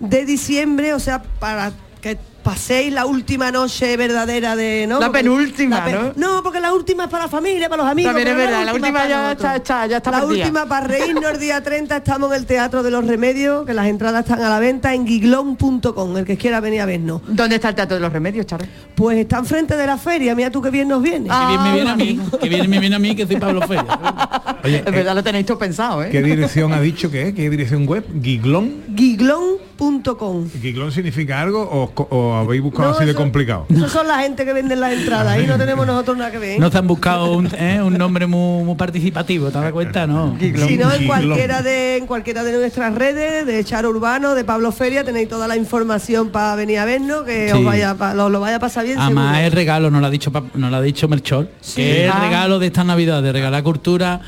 [0.00, 4.86] de diciembre, o sea, para que paséis la última noche verdadera de...
[4.88, 4.98] ¿no?
[5.00, 6.34] La Porque- penúltima, la pen- ¿no?
[6.36, 8.10] No, porque la última es para la familia, para los amigos.
[8.12, 9.44] También es verdad, la última para ya nosotros.
[9.44, 10.44] está- está- ya está La perdida.
[10.44, 13.86] última para reírnos el día 30 estamos en el Teatro de los Remedios, que las
[13.86, 17.22] entradas están a la venta en giglón.com, el que quiera venir a vernos.
[17.28, 18.64] ¿Dónde está el Teatro de los Remedios, Charo?
[18.94, 21.28] Pues está enfrente de la feria, mira tú qué bien nos viene.
[21.28, 23.62] Que bien me viene a mí, que bien me viene a mí que soy Pablo
[23.62, 23.86] Feria.
[24.64, 26.08] Oye, Es verdad, lo tenéis todo pensado, ¿eh?
[26.10, 27.34] ¿Qué dirección ha dicho que es?
[27.34, 28.04] ¿Qué dirección web?
[28.22, 28.82] ¿Giglón?
[29.82, 30.48] Giglón.com.
[30.60, 31.60] ¿Giglón significa algo
[32.10, 33.66] o, habéis buscado No, así de eso- complicado?
[33.68, 36.60] Esos son la gente que venden las entradas, ahí no tenemos nosotros nada que ver.
[36.60, 40.06] No te han buscado un, eh, un nombre muy, muy participativo, ¿te das cuenta?
[40.06, 40.36] No.
[40.38, 44.72] Si no, en cualquiera de en cualquiera de nuestras redes, de Charo Urbano, de Pablo
[44.72, 47.56] Feria, tenéis toda la información para venir a vernos, que Sí.
[47.56, 48.98] os vaya pa- lo, lo vaya a pasar bien.
[48.98, 49.46] Además seguro.
[49.46, 52.20] el regalo, nos lo ha dicho nos lo ha dicho Melchor, que es el Ah.
[52.20, 54.20] regalo de esta Navidad, de regalar cultura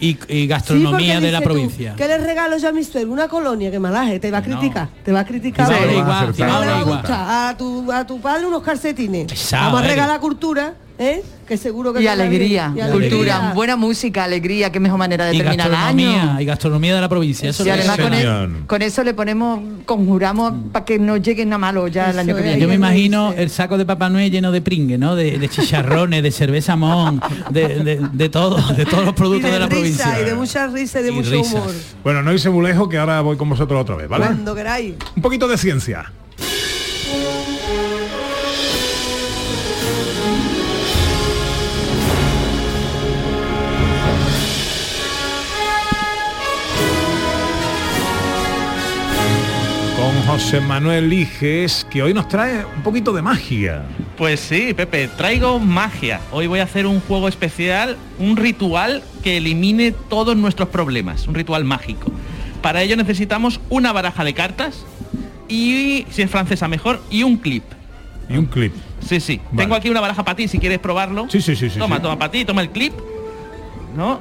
[0.00, 1.94] y, Sí, gastronomía de la dices tú, provincia.
[1.96, 3.06] ¿Qué le regalo yo a Mister?
[3.08, 5.68] Una colonia, que malaje, te va a criticar, te va a criticar.
[5.68, 6.98] Pero- igual, a no le va a igual.
[6.98, 7.48] gustar.
[7.50, 9.26] A tu, a tu padre unos calcetines.
[9.26, 11.22] Pesado, Vamos a regalar cultura, ¿eh?
[11.46, 12.72] Que seguro que Y alegría.
[12.74, 13.52] Y cultura, alegría.
[13.54, 16.40] buena música, alegría, qué mejor manera de Y terminar el gastronomía, año.
[16.40, 17.50] y gastronomía de la provincia.
[17.50, 21.58] Eso Y además con, e- con eso le ponemos, conjuramos para que no lleguen a
[21.58, 22.58] malo ya el año que viene.
[22.60, 25.14] Yo me imagino el saco de Papá Noel lleno de pringue, ¿no?
[25.14, 29.50] De, de chicharrones, de cerveza mon, de, de, de todo, de todos los Y productos
[29.52, 30.20] de, la risa, provincia.
[30.20, 31.52] y de mucha risa y de Y mucho risas.
[31.54, 31.72] humor.
[32.02, 34.24] Bueno, no hice muy lejos que ahora voy con vosotros otra vez, ¿vale?
[34.24, 34.94] Cuando queráis.
[35.14, 36.10] Un poquito de ciencia.
[50.26, 53.84] José Manuel Liges, que hoy nos trae un poquito de magia.
[54.16, 56.20] Pues sí, Pepe, traigo magia.
[56.32, 61.34] Hoy voy a hacer un juego especial, un ritual que elimine todos nuestros problemas, un
[61.34, 62.10] ritual mágico.
[62.60, 64.84] Para ello necesitamos una baraja de cartas
[65.48, 67.62] y, si es francesa mejor, y un clip.
[68.28, 68.74] Y un clip.
[69.06, 69.40] Sí, sí.
[69.52, 69.62] Vale.
[69.62, 71.28] Tengo aquí una baraja para ti si quieres probarlo.
[71.30, 72.02] Sí, sí, sí, sí, Toma, sí.
[72.02, 72.94] toma para ti, toma el clip.
[73.94, 74.20] ¿No?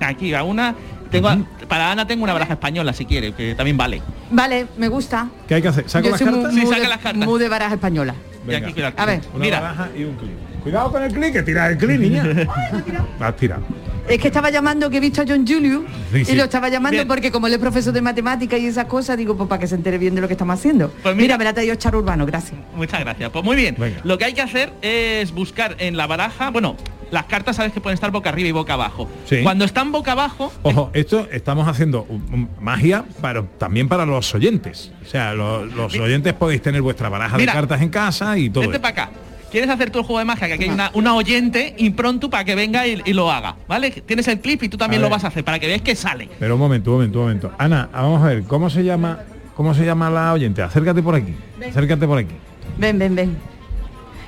[0.00, 0.74] Aquí va una.
[1.12, 1.28] Tengo,
[1.68, 4.02] Para Ana tengo una baraja española si quiere, que también vale.
[4.30, 5.28] Vale, me gusta.
[5.46, 5.88] ¿Qué hay que hacer?
[5.88, 6.52] ¿Saco Yo las soy cartas?
[6.52, 7.26] muy Sí, saca de- las cartas.
[7.28, 8.14] Muy de baraja española.
[8.48, 8.94] Y aquí, cuidado.
[8.96, 9.20] A ver.
[9.34, 9.60] Una Mira.
[9.60, 10.32] baraja y un clip.
[10.62, 12.24] Cuidado con el clip, que tira el clip, niña.
[13.20, 13.62] Has tirado.
[14.08, 16.32] Es que estaba llamando que he visto a John Julius Sí, sí.
[16.32, 17.06] y lo estaba llamando Bien.
[17.08, 19.76] porque como él es profesor de matemáticas y esas cosas, digo, pues para que se
[19.76, 20.88] entere bien de lo que estamos haciendo.
[21.02, 21.38] Pues mira, mira.
[21.38, 22.58] me la ha traído Charo Urbano, gracias.
[22.74, 23.30] Muchas gracias.
[23.30, 23.76] Pues muy bien.
[23.78, 24.00] Venga.
[24.02, 26.76] Lo que hay que hacer es buscar en la baraja, bueno,
[27.12, 29.08] las cartas sabes que pueden estar boca arriba y boca abajo.
[29.26, 29.40] Sí.
[29.42, 34.34] Cuando están boca abajo, Ojo, esto estamos haciendo un- un- magia, pero también para los
[34.34, 34.90] oyentes.
[35.06, 37.52] O sea, lo- los oyentes podéis tener vuestra baraja Mira.
[37.52, 38.66] de cartas en casa y todo.
[38.66, 39.10] Vete para acá.
[39.50, 40.46] ¿Quieres hacer tu juego de magia?
[40.48, 43.90] Que aquí hay una, una oyente impronto para que venga y, y lo haga, ¿vale?
[43.90, 46.30] Tienes el clip y tú también lo vas a hacer para que veáis que sale.
[46.40, 47.52] Pero un momento, un momento, un momento.
[47.58, 49.18] Ana, vamos a ver, ¿cómo se llama,
[49.54, 50.62] cómo se llama la oyente?
[50.62, 51.34] Acércate por aquí.
[51.68, 52.34] Acércate por aquí.
[52.78, 53.36] Ven, ven, ven.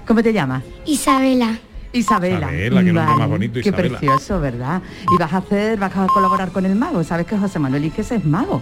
[0.06, 0.62] ¿Cómo te llamas?
[0.84, 1.56] Isabela.
[1.98, 2.46] Isabela.
[2.52, 3.98] Isabela, qué nombre más bonito, Qué Isabela.
[3.98, 4.82] precioso, ¿verdad?
[5.14, 7.02] Y vas a hacer, vas a colaborar con el mago.
[7.04, 8.60] Sabes que José Manuel Iges es mago.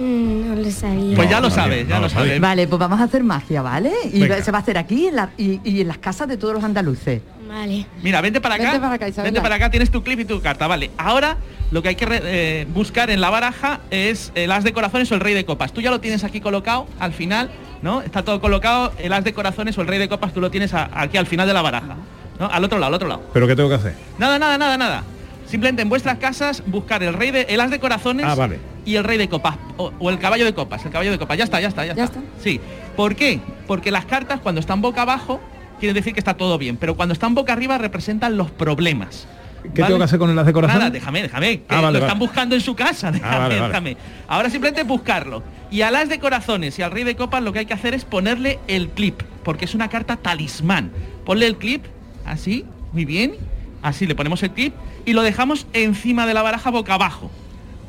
[0.00, 1.14] Mm, no lo sabía.
[1.16, 2.40] Pues ya lo sabes, ya lo sabes.
[2.40, 3.92] Vale, pues vamos a hacer magia, ¿vale?
[4.12, 4.42] Y Venga.
[4.42, 6.64] se va a hacer aquí en la- y, y en las casas de todos los
[6.64, 7.20] andaluces.
[7.46, 7.84] Vale.
[8.02, 8.64] Mira, vente para acá.
[8.64, 9.24] Vente para acá, Isabela.
[9.30, 10.66] Vente para acá, tienes tu clip y tu carta.
[10.66, 11.36] Vale, ahora
[11.70, 15.10] lo que hay que re- eh, buscar en la baraja es el as de corazones
[15.12, 15.72] o el rey de copas.
[15.72, 17.50] Tú ya lo tienes aquí colocado al final,
[17.82, 18.00] ¿no?
[18.02, 20.72] Está todo colocado, el as de corazones o el rey de copas tú lo tienes
[20.72, 21.96] a- aquí al final de la baraja.
[22.38, 22.46] ¿no?
[22.46, 23.22] Al otro lado, al otro lado.
[23.34, 23.94] ¿Pero qué tengo que hacer?
[24.18, 25.04] Nada, nada, nada, nada.
[25.50, 28.58] Simplemente en vuestras casas buscar el rey de el as de corazones Ah, vale.
[28.84, 31.36] y el rey de copas o, o el caballo de copas, el caballo de copas.
[31.36, 32.20] Ya está, ya está, ya, está.
[32.42, 32.60] Sí.
[32.96, 33.40] ¿Por qué?
[33.66, 35.40] Porque las cartas cuando están boca abajo
[35.80, 39.26] quieren decir que está todo bien, pero cuando están boca arriba representan los problemas.
[39.74, 40.78] ¿Qué tengo que hacer con el as de corazón?
[40.78, 41.58] Nada, déjame, déjame.
[41.60, 41.98] que Ah, vale, lo vale.
[42.06, 43.10] están buscando en su casa.
[43.10, 43.66] Déjame, vale, vale.
[43.68, 43.96] déjame.
[44.28, 45.42] Ahora simplemente buscarlo.
[45.70, 47.92] Y al as de corazones y al rey de copas lo que hay que hacer
[47.92, 50.90] es ponerle el clip, porque es una carta talismán.
[51.26, 51.84] Ponle el clip,
[52.24, 53.34] así, muy bien.
[53.82, 54.74] Así le ponemos el clip
[55.06, 57.30] y lo dejamos encima de la baraja boca abajo.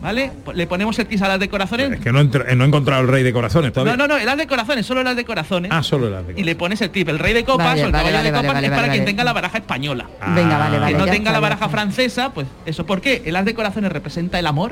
[0.02, 0.32] ¿Vale?
[0.56, 1.92] Le ponemos el clip al as de corazones.
[1.92, 3.96] Es que no, he entr- no he encontrado el rey de corazones todavía.
[3.96, 5.72] No, no, no, el as de corazones, solo el as de corazones.
[5.72, 7.08] Ah, solo el as de Y le pones el clip.
[7.10, 8.82] El rey de copas Vale, o el vale, caballo vale, de copas vale, es para
[8.82, 10.08] vale, quien tenga la baraja española.
[10.34, 12.88] Venga, vale, vale, Que no tenga está, la baraja francesa, pues eso.
[12.88, 13.22] ¿Por qué?
[13.26, 14.72] El as de corazones representa el amor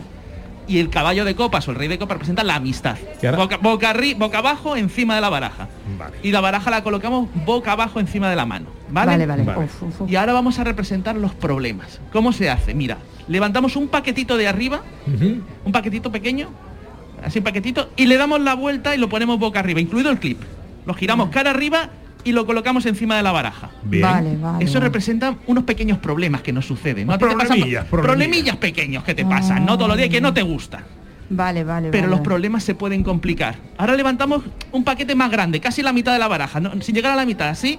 [0.67, 2.97] y el caballo de copas o el rey de copas representa la amistad.
[3.21, 3.38] ¿Y ahora?
[3.38, 5.67] Boca, boca, arri- boca abajo encima de la baraja.
[6.23, 8.79] Y la baraja la colocamos boca abajo encima de la mano.
[8.91, 9.12] ¿Vale?
[9.12, 9.43] Vale, vale.
[9.43, 9.60] Vale.
[9.65, 10.10] Uf, uf, uf.
[10.12, 11.99] Y ahora vamos a representar los problemas.
[12.12, 12.73] ¿Cómo se hace?
[12.73, 12.97] Mira,
[13.28, 14.82] levantamos un paquetito de arriba,
[15.65, 16.49] un paquetito pequeño,
[17.23, 20.19] así un paquetito, y le damos la vuelta y lo ponemos boca arriba, incluido el
[20.19, 20.39] clip.
[20.86, 21.89] Lo giramos cara arriba
[22.23, 23.69] y lo colocamos encima de la baraja.
[23.84, 24.02] Bien.
[24.04, 24.86] Vale, vale, Eso vale.
[24.88, 27.08] representa unos pequeños problemas que nos suceden.
[27.08, 27.17] ¿no?
[27.17, 27.86] Problemillas, pro- problemillas.
[27.86, 30.84] problemillas pequeños que te pasan, no todos los días que no te gusta.
[31.32, 32.15] Vale, vale, Pero vale.
[32.17, 33.56] los problemas se pueden complicar.
[33.78, 36.71] Ahora levantamos un paquete más grande, casi la mitad de la baraja, ¿no?
[36.82, 37.78] sin llegar a la mitad, así,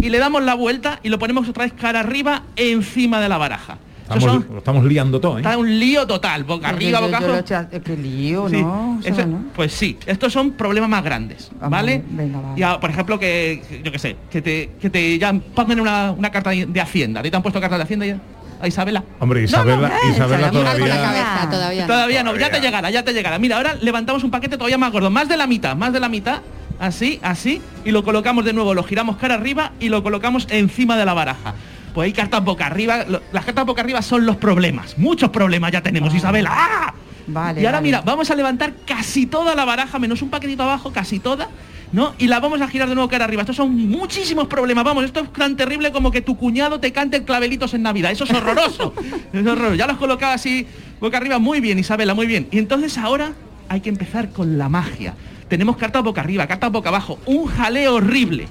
[0.00, 3.38] y le damos la vuelta y lo ponemos otra vez cara arriba encima de la
[3.38, 3.78] baraja.
[4.02, 5.42] Estamos, son- lo estamos liando todo, ¿eh?
[5.42, 7.44] Está un lío total, boca arriba, yo- boca abajo.
[7.84, 8.98] qué lío, Sí, ¿no?
[9.04, 9.44] Eso eso- no.
[9.54, 12.02] Pues sí, estos son problemas más grandes, ¿vale?
[12.08, 12.58] venga, vale.
[12.58, 16.30] Ya, por ejemplo, que yo qué sé, que te, que te ya pongan una, una
[16.30, 17.20] carta de Hacienda.
[17.20, 18.18] ¿A ti te han puesto carta de Hacienda ya?
[18.62, 19.04] ¿A Isabela?
[19.20, 21.02] Hombre, Isabela, eh, Isabela Isabela, todavía...
[21.02, 21.86] cabeza, todavía.
[21.86, 23.38] Todavía no, ya te llegará, ya te llegará.
[23.38, 26.08] Mira, ahora levantamos un paquete todavía más gordo, más de la mitad, más de la
[26.08, 26.40] mitad,
[26.80, 30.96] así, así, y lo colocamos de nuevo, lo giramos cara arriba y lo colocamos encima
[30.96, 31.54] de la baraja.
[31.94, 35.72] Pues hay cartas boca arriba, lo- las cartas boca arriba son los problemas, muchos problemas
[35.72, 36.50] ya tenemos, Isabela.
[36.52, 36.94] ¡Ah!
[37.30, 37.60] Vale.
[37.60, 37.86] y ahora vale.
[37.88, 41.48] mira, vamos a levantar casi toda la baraja, menos un paquetito abajo, casi toda,
[41.92, 42.14] ¿no?
[42.18, 43.42] Y la vamos a girar de nuevo cara arriba.
[43.42, 47.22] Estos son muchísimos problemas, vamos, esto es tan terrible como que tu cuñado te cante
[47.24, 48.12] clavelitos en Navidad.
[48.12, 48.94] Eso es horroroso.
[49.34, 49.74] es horroroso.
[49.74, 50.66] Ya lo has colocado así,
[51.00, 52.48] boca arriba, muy bien, Isabela, muy bien.
[52.50, 53.32] Y entonces ahora
[53.68, 55.12] hay que empezar con la magia.
[55.48, 58.48] Tenemos cartas boca arriba, cartas boca abajo, un jaleo horrible.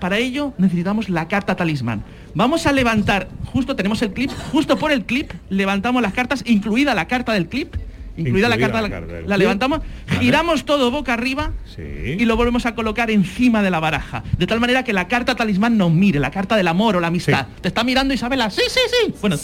[0.00, 2.02] Para ello necesitamos la carta talismán.
[2.34, 6.94] Vamos a levantar, justo tenemos el clip, justo por el clip levantamos las cartas, incluida
[6.94, 7.74] la carta del clip,
[8.16, 10.20] incluida, la carta, la la, carta la levantamos, Vale.
[10.20, 14.24] giramos todo boca arriba y lo volvemos a colocar encima de la baraja.
[14.38, 17.08] De tal manera que la carta talismán nos mire, la carta del amor o la
[17.08, 17.46] amistad.
[17.60, 18.50] ¿Te está mirando Isabela?
[18.50, 19.14] Sí, sí, sí.
[19.20, 19.36] Bueno,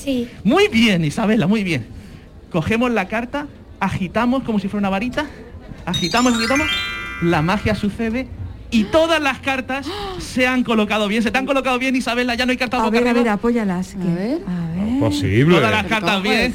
[0.42, 1.86] muy bien, Isabela, muy bien.
[2.50, 3.46] Cogemos la carta,
[3.80, 5.26] agitamos como si fuera una varita,
[5.84, 6.66] agitamos, agitamos,
[7.22, 8.28] la magia sucede
[8.70, 9.86] y todas las cartas
[10.18, 12.84] se han colocado bien, se te han colocado bien, Isabela, ya no hay cartas A
[12.84, 13.94] boca ver, a ver, apóyalas.
[13.94, 14.40] A ver.
[14.46, 15.00] A ver.
[15.00, 15.56] Posible.
[15.56, 16.54] Todas las cartas bien.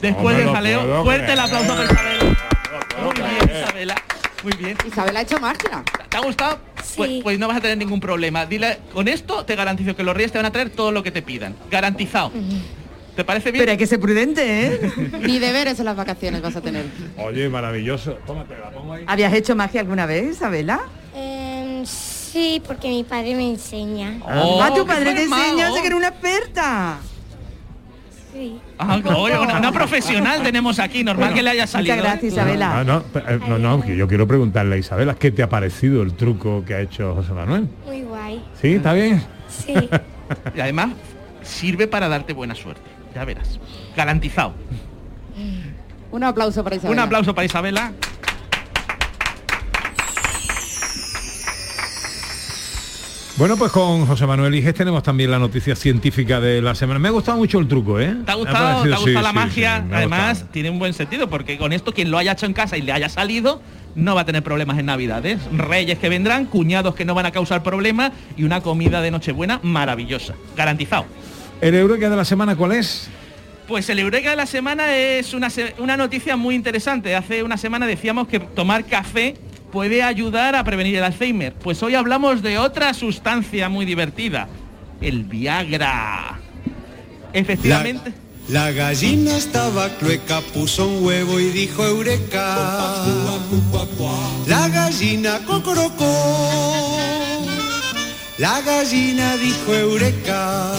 [0.00, 2.36] Después No del jaleo, fuerte el aplauso para Isabela.
[3.02, 3.94] Muy bien, Isabela.
[4.44, 4.76] Muy bien.
[4.86, 5.82] Isabel ha hecho magia.
[6.08, 6.58] ¿Te ha gustado?
[6.96, 8.46] Pues, pues no vas a tener ningún problema.
[8.46, 11.10] Dile, con esto te garantizo que los reyes te van a traer todo lo que
[11.10, 11.54] te pidan.
[11.70, 12.32] Garantizado.
[13.18, 13.62] ¿Te parece bien?
[13.62, 14.92] Pero hay que ser prudente, ¿eh?
[15.26, 16.84] Ni deberes en las vacaciones vas a tener.
[17.16, 18.12] Oye, maravilloso.
[18.24, 19.02] Tómate, la pongo ahí.
[19.08, 20.82] ¿Habías hecho magia alguna vez, Isabela?
[21.16, 24.20] Em, sí, porque mi padre me enseña.
[24.22, 26.98] Oh, ah, tu padre te enseña, sé que era una experta.
[28.32, 28.60] Sí.
[28.78, 31.96] Ah, oye, una, una profesional tenemos aquí, normal que le haya salido.
[31.96, 31.98] ¿eh?
[31.98, 32.78] gracias, Isabela.
[32.78, 36.02] Ah, no, eh, no, no, que yo quiero preguntarle a Isabela, ¿qué te ha parecido
[36.02, 37.66] el truco que ha hecho José Manuel?
[37.84, 38.40] Muy guay.
[38.62, 38.74] ¿Sí?
[38.74, 39.20] ¿Está bien?
[39.48, 39.74] Sí.
[40.54, 40.90] Y además
[41.42, 42.97] sirve para darte buena suerte.
[43.14, 43.58] Ya verás.
[43.96, 44.54] Garantizado.
[46.10, 46.92] Un aplauso para Isabel.
[46.92, 47.92] Un aplauso para Isabela.
[53.36, 56.98] Bueno, pues con José Manuel Iges tenemos también la noticia científica de la semana.
[56.98, 58.16] Me ha gustado mucho el truco, ¿eh?
[58.26, 59.84] ¿Te ha gustado, parecido- ¿te ha gustado sí, la sí, magia?
[59.86, 60.50] sí, Además, gustado.
[60.52, 62.90] tiene un buen sentido, porque con esto quien lo haya hecho en casa y le
[62.90, 63.62] haya salido,
[63.94, 65.38] no va a tener problemas en Navidades.
[65.56, 69.60] Reyes que vendrán, cuñados que no van a causar problemas y una comida de Nochebuena
[69.62, 70.34] maravillosa.
[70.56, 71.06] Garantizado.
[71.60, 73.08] ¿El Eureka de la semana cuál es?
[73.66, 77.14] Pues el Eureka de la semana es una, una noticia muy interesante.
[77.14, 79.34] Hace una semana decíamos que tomar café
[79.72, 81.52] puede ayudar a prevenir el Alzheimer.
[81.52, 84.48] Pues hoy hablamos de otra sustancia muy divertida,
[85.00, 86.38] el Viagra.
[87.32, 88.12] Efectivamente.
[88.48, 92.94] La gallina estaba clueca, puso un huevo y dijo eureka.
[94.46, 96.96] La gallina cocorocó.
[98.38, 100.72] La gallina dijo eureka.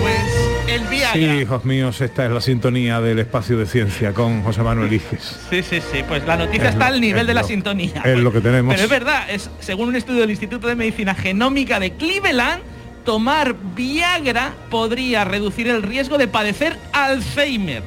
[0.00, 1.12] Pues el Viagra.
[1.12, 5.38] Sí, hijos míos, esta es la sintonía del espacio de ciencia con José Manuel Iges.
[5.50, 8.02] Sí, sí, sí, pues la noticia Es está lo- al nivel de la sintonía.
[8.04, 8.74] es lo que tenemos.
[8.74, 12.62] Pero es verdad, es según un estudio del Instituto de Medicina Genómica de Cleveland,
[13.04, 17.82] tomar Viagra podría reducir el riesgo de padecer Alzheimer.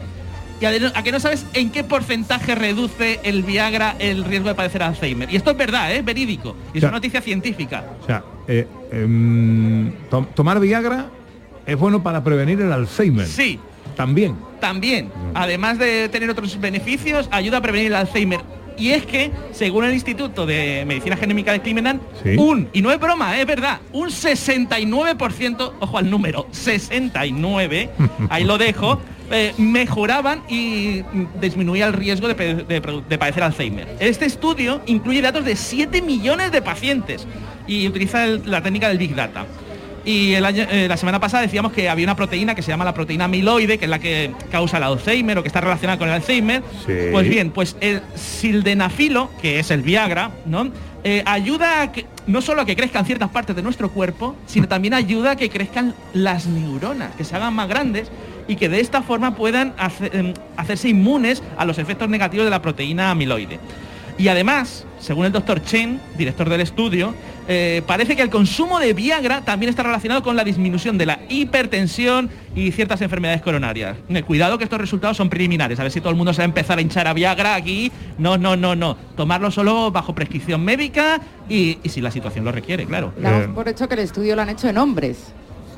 [0.62, 4.56] Y a, a que no sabes en qué porcentaje reduce el Viagra el riesgo de
[4.56, 5.30] padecer Alzheimer.
[5.32, 6.56] Y esto es verdad, es verídico.
[6.74, 7.84] Y es una noticia científica.
[8.02, 11.06] O sea, eh, em, to- tomar Viagra
[11.70, 13.26] es bueno para prevenir el Alzheimer.
[13.28, 13.60] Sí.
[13.96, 14.36] También.
[14.62, 18.40] También, además de tener otros beneficios, ayuda a prevenir el Alzheimer.
[18.78, 22.36] Y es que, según el Instituto de Medicina Genómica de Cleveland, Sí.
[22.38, 27.90] un, y no es broma, es verdad, un 69%, ojo al número, 69,
[28.30, 29.00] ahí lo dejo,
[29.32, 31.04] eh, mejoraban y
[31.42, 33.88] disminuía el riesgo de, pe- de produ- de padecer Alzheimer.
[34.00, 37.28] Este estudio incluye datos de 7 millones de pacientes
[37.68, 39.46] y utiliza el- la técnica del Big Data.
[40.10, 42.84] Y el año- eh, la semana pasada decíamos que había una proteína que se llama
[42.84, 46.08] la proteína amiloide, que es la que causa el Alzheimer o que está relacionada con
[46.08, 46.64] el Alzheimer.
[46.88, 46.94] Sí.
[47.12, 50.72] Pues bien, pues el sildenafilo, que es el Viagra, ¿no?
[51.04, 54.68] Eh, ayuda a que, no solo a que crezcan ciertas partes de nuestro cuerpo, sino
[54.68, 58.10] también ayuda a que crezcan las neuronas, que se hagan más grandes
[58.48, 59.74] y que de esta forma puedan
[60.12, 63.60] em, hacerse inmunes a los efectos negativos de la proteína amiloide.
[64.20, 67.16] Y además, según el doctor Chen, director del estudio,
[67.48, 71.20] eh, parece que el consumo de Viagra también está relacionado con la disminución de la
[71.30, 73.96] hipertensión y ciertas enfermedades coronarias.
[74.10, 76.44] Eh, Cuidado que estos resultados son preliminares, a ver si todo el mundo se va
[76.44, 77.94] a empezar a hinchar a Viagra aquí.
[78.18, 78.98] No, no, no, no.
[79.16, 83.14] Tomarlo solo bajo prescripción médica y, y si la situación lo requiere, claro.
[83.18, 85.32] Damos por hecho que el estudio lo han hecho en hombres.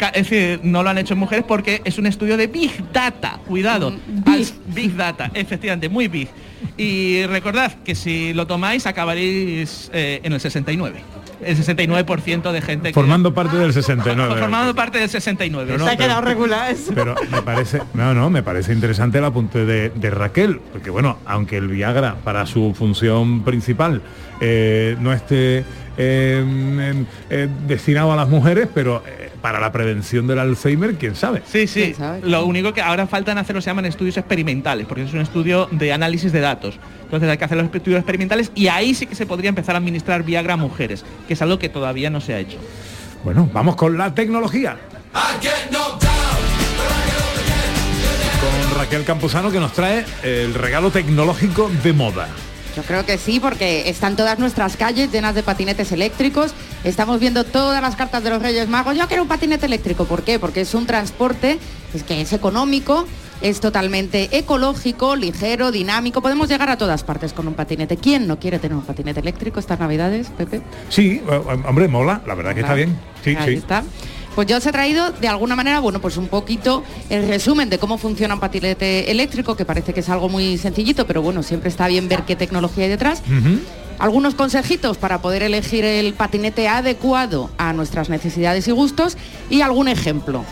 [0.10, 3.40] Es decir, no lo han hecho en mujeres porque es un estudio de Big Data.
[3.48, 3.92] Cuidado.
[3.92, 4.48] Mm, Big.
[4.68, 6.28] big Data, efectivamente, muy big.
[6.78, 11.02] Y recordad que si lo tomáis acabaréis eh, en el 69.
[11.44, 12.94] El 69% de gente que...
[12.94, 14.36] Formando parte del 69.
[14.40, 15.76] Formando parte del 69.
[15.78, 16.92] No, Se ha pero- quedado regular eso.
[16.94, 21.18] Pero me parece, no, no, me parece interesante el apunte de, de Raquel, porque bueno,
[21.26, 24.04] aunque el Viagra para su función principal
[24.40, 25.64] eh, no esté
[25.98, 31.16] eh, em, eh, destinado a las mujeres, pero eh, para la prevención del Alzheimer, quién
[31.16, 31.42] sabe.
[31.46, 31.94] Sí, sí.
[32.24, 35.92] Lo único que ahora faltan hacer se llaman estudios experimentales, porque es un estudio de
[35.92, 36.80] análisis de datos.
[37.04, 39.80] Entonces hay que hacer los estudios experimentales y ahí sí que se podría empezar a
[39.80, 42.58] administrar Viagra a mujeres, que es algo que todavía no se ha hecho.
[43.24, 44.78] Bueno, vamos con la tecnología.
[48.40, 52.28] Con Raquel Campuzano que nos trae el regalo tecnológico de moda.
[52.76, 56.54] Yo creo que sí, porque están todas nuestras calles llenas de patinetes eléctricos.
[56.84, 58.96] Estamos viendo todas las cartas de los Reyes Magos.
[58.98, 60.06] Yo quiero un patinete eléctrico.
[60.06, 60.40] ¿Por qué?
[60.40, 61.60] Porque es un transporte
[61.94, 63.06] es que es económico,
[63.42, 66.22] es totalmente ecológico, ligero, dinámico.
[66.22, 67.98] Podemos llegar a todas partes con un patinete.
[67.98, 70.62] ¿Quién no quiere tener un patinete eléctrico estas Navidades, Pepe?
[70.90, 72.98] Sí, eh, hombre, mola, la verdad que está bien.
[73.24, 73.58] Sí, Ahí sí.
[73.58, 73.84] está.
[74.36, 77.78] Pues yo os he traído de alguna manera, bueno, pues un poquito el resumen de
[77.80, 81.70] cómo funciona un patinete eléctrico, que parece que es algo muy sencillito, pero bueno, siempre
[81.70, 83.22] está bien ver qué tecnología hay detrás.
[84.00, 89.18] Algunos consejitos para poder elegir el patinete adecuado a nuestras necesidades y gustos
[89.50, 90.44] y algún ejemplo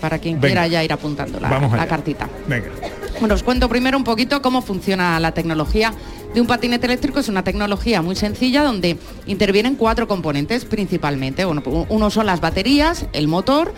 [0.00, 0.46] para quien Venga.
[0.48, 2.28] quiera ya ir apuntando la, la cartita.
[2.46, 2.68] Venga.
[3.20, 5.92] Bueno, os cuento primero un poquito cómo funciona la tecnología
[6.34, 7.20] de un patinete eléctrico.
[7.20, 11.46] Es una tecnología muy sencilla donde intervienen cuatro componentes principalmente.
[11.46, 13.72] Pues, uno son las baterías, el motor,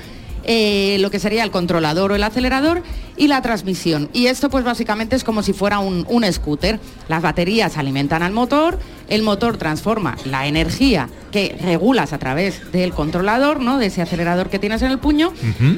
[0.44, 2.82] eh, lo que sería el controlador o el acelerador
[3.16, 4.08] y la transmisión.
[4.12, 6.80] Y esto pues básicamente es como si fuera un, un scooter.
[7.08, 12.92] Las baterías alimentan al motor, el motor transforma la energía que regulas a través del
[12.92, 13.78] controlador, ¿no?
[13.78, 15.32] de ese acelerador que tienes en el puño,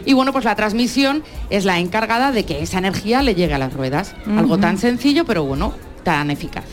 [0.06, 3.58] y bueno, pues la transmisión es la encargada de que esa energía le llegue a
[3.58, 4.14] las ruedas.
[4.36, 6.64] Algo tan sencillo, pero bueno, tan eficaz.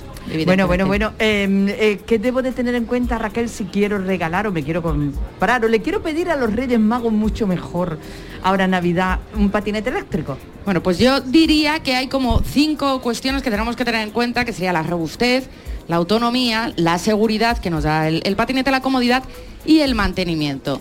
[0.45, 1.13] Bueno, bueno, bueno.
[1.17, 1.47] eh,
[1.79, 5.65] eh, ¿Qué debo de tener en cuenta, Raquel, si quiero regalar o me quiero comprar
[5.65, 7.97] o le quiero pedir a los Reyes Magos mucho mejor
[8.43, 10.37] ahora Navidad un patinete eléctrico?
[10.65, 14.45] Bueno, pues yo diría que hay como cinco cuestiones que tenemos que tener en cuenta,
[14.45, 15.49] que sería la robustez,
[15.87, 19.23] la autonomía, la seguridad que nos da el, el patinete, la comodidad
[19.65, 20.79] y el mantenimiento.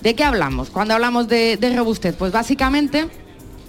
[0.00, 0.70] ¿De qué hablamos?
[0.70, 3.06] Cuando hablamos de, de robustez, pues básicamente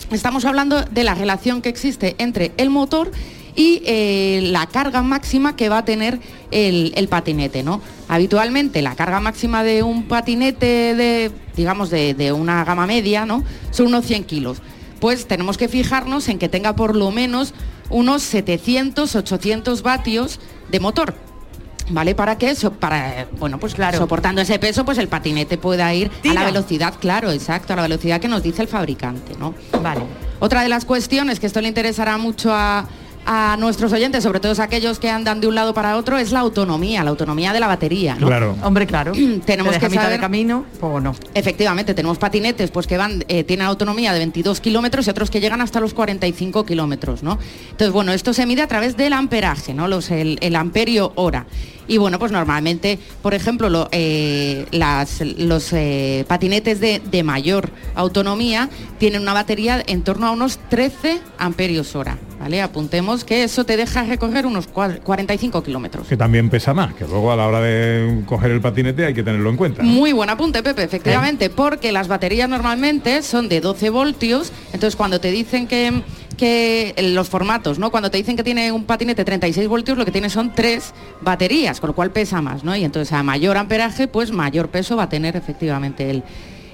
[0.09, 5.55] estamos hablando de la relación que existe entre el motor y eh, la carga máxima
[5.55, 6.19] que va a tener
[6.51, 7.81] el, el patinete, ¿no?
[8.07, 13.43] Habitualmente la carga máxima de un patinete de, digamos, de, de una gama media, ¿no?
[13.71, 14.61] Son unos 100 kilos.
[14.99, 17.53] Pues tenemos que fijarnos en que tenga por lo menos
[17.89, 20.39] unos 700, 800 vatios
[20.71, 21.15] de motor.
[21.89, 22.15] ¿Vale?
[22.15, 26.09] Para que eso, para, bueno, pues claro, soportando ese peso, pues el patinete pueda ir
[26.29, 29.53] a la velocidad, claro, exacto, a la velocidad que nos dice el fabricante, ¿no?
[29.81, 30.01] Vale.
[30.39, 32.87] Otra de las cuestiones que esto le interesará mucho a,
[33.25, 36.39] a nuestros oyentes, sobre todo aquellos que andan de un lado para otro, es la
[36.39, 38.27] autonomía, la autonomía de la batería, ¿no?
[38.27, 38.55] Claro.
[38.63, 39.13] Hombre, claro.
[39.45, 41.15] Tenemos que saber de camino o no.
[41.33, 45.39] Efectivamente, tenemos patinetes pues que van, eh, tienen autonomía de 22 kilómetros y otros que
[45.39, 47.39] llegan hasta los 45 kilómetros, ¿no?
[47.71, 49.87] Entonces, bueno, esto se mide a través del amperaje, ¿no?
[49.87, 51.45] Los, el, el amperio hora.
[51.87, 57.69] Y bueno, pues normalmente, por ejemplo, lo- eh, las- los eh, patinetes de, de mayor
[57.95, 58.69] autonomía
[58.99, 62.61] tienen una batería en torno a unos 13 amperios hora, ¿vale?
[62.61, 66.07] Apuntemos que eso te deja recorrer unos cua- 45 kilómetros.
[66.07, 69.23] Que también pesa más, que luego a la hora de coger el patinete hay que
[69.23, 69.83] tenerlo en cuenta.
[69.83, 75.19] Muy buen apunte, Pepe, efectivamente, porque las baterías normalmente son de 12 voltios, entonces cuando
[75.19, 76.01] te dicen que,
[76.37, 77.91] que los formatos, ¿no?
[77.91, 81.79] Cuando te dicen que tiene un patinete 36 voltios, lo que tiene son tres baterías,
[81.79, 82.75] con lo cual pesa más, ¿no?
[82.75, 86.23] Y entonces a mayor amperaje, pues mayor peso va a tener efectivamente el,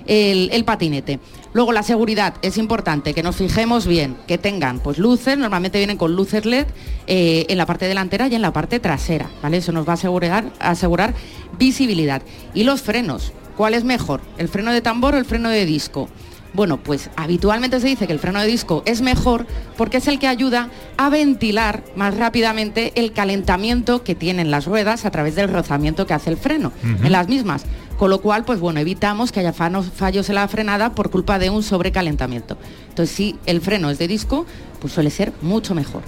[0.07, 1.19] el, el patinete.
[1.53, 5.97] Luego la seguridad es importante, que nos fijemos bien, que tengan pues luces, normalmente vienen
[5.97, 6.67] con luces LED
[7.07, 9.57] eh, en la parte delantera y en la parte trasera, ¿vale?
[9.57, 11.15] Eso nos va a asegurar, asegurar
[11.57, 12.21] visibilidad.
[12.53, 14.21] Y los frenos, ¿cuál es mejor?
[14.37, 16.07] ¿El freno de tambor o el freno de disco?
[16.53, 19.45] Bueno, pues habitualmente se dice que el freno de disco es mejor
[19.77, 25.05] porque es el que ayuda a ventilar más rápidamente el calentamiento que tienen las ruedas
[25.05, 27.65] a través del rozamiento que hace el freno en las mismas.
[27.99, 31.49] Con lo cual, pues bueno, evitamos que haya fallos en la frenada por culpa de
[31.49, 32.57] un sobrecalentamiento.
[32.87, 34.45] Entonces, si el freno es de disco,
[34.79, 36.01] pues suele ser mucho mejor.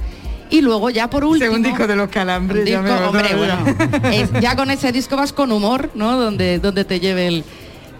[0.50, 1.46] Y luego ya por último...
[1.52, 5.18] Según disco de los calambres, ya disco, me- hombre, bueno, es- ya con ese disco
[5.18, 6.18] vas con humor, ¿no?
[6.18, 7.44] Donde, donde te lleve el,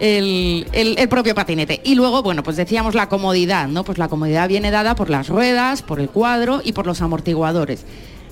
[0.02, 1.80] el, propio patinete.
[1.84, 3.84] Y luego, bueno, pues decíamos la comodidad, ¿no?
[3.84, 7.84] Pues la comodidad viene dada por las ruedas, por el cuadro y por los amortiguadores.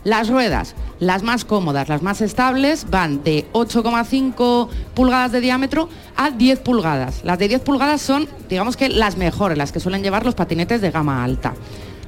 [0.03, 6.31] Las ruedas, las más cómodas, las más estables, van de 8,5 pulgadas de diámetro a
[6.31, 7.21] 10 pulgadas.
[7.23, 10.81] Las de 10 pulgadas son, digamos que las mejores, las que suelen llevar los patinetes
[10.81, 11.55] de gama alta.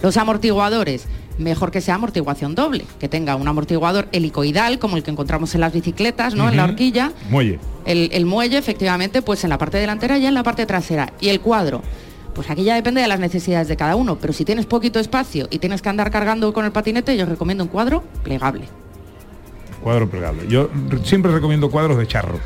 [0.01, 1.07] Los amortiguadores,
[1.39, 5.61] mejor que sea amortiguación doble, que tenga un amortiguador helicoidal como el que encontramos en
[5.61, 6.49] las bicicletas, ¿no?
[6.49, 7.13] En la horquilla.
[7.31, 7.59] Muelle.
[7.85, 11.13] El, el muelle, efectivamente, pues en la parte delantera y en la parte trasera.
[11.21, 11.83] Y el cuadro,
[12.35, 14.17] pues aquí ya depende de las necesidades de cada uno.
[14.17, 17.65] Pero si tienes poquito espacio y tienes que andar cargando con el patinete, yo recomiendo
[17.65, 18.67] un cuadro plegable.
[19.83, 20.47] Cuadro plegable.
[20.49, 20.71] Yo
[21.03, 22.39] siempre recomiendo cuadros de charro.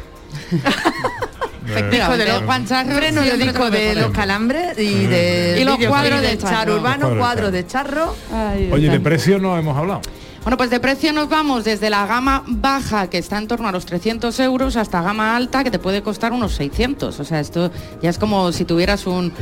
[1.68, 3.36] Efectivamente, de los Juan Charro freno de
[3.70, 8.14] de los calambres y de Y los cuadros de charro urbano, Cuadros de charro.
[8.30, 8.74] de charro.
[8.74, 10.00] Oye, de precio no hemos hablado.
[10.46, 13.72] Bueno, pues de precio nos vamos desde la gama baja, que está en torno a
[13.72, 17.18] los 300 euros, hasta gama alta, que te puede costar unos 600.
[17.18, 19.32] O sea, esto ya es como si tuvieras un,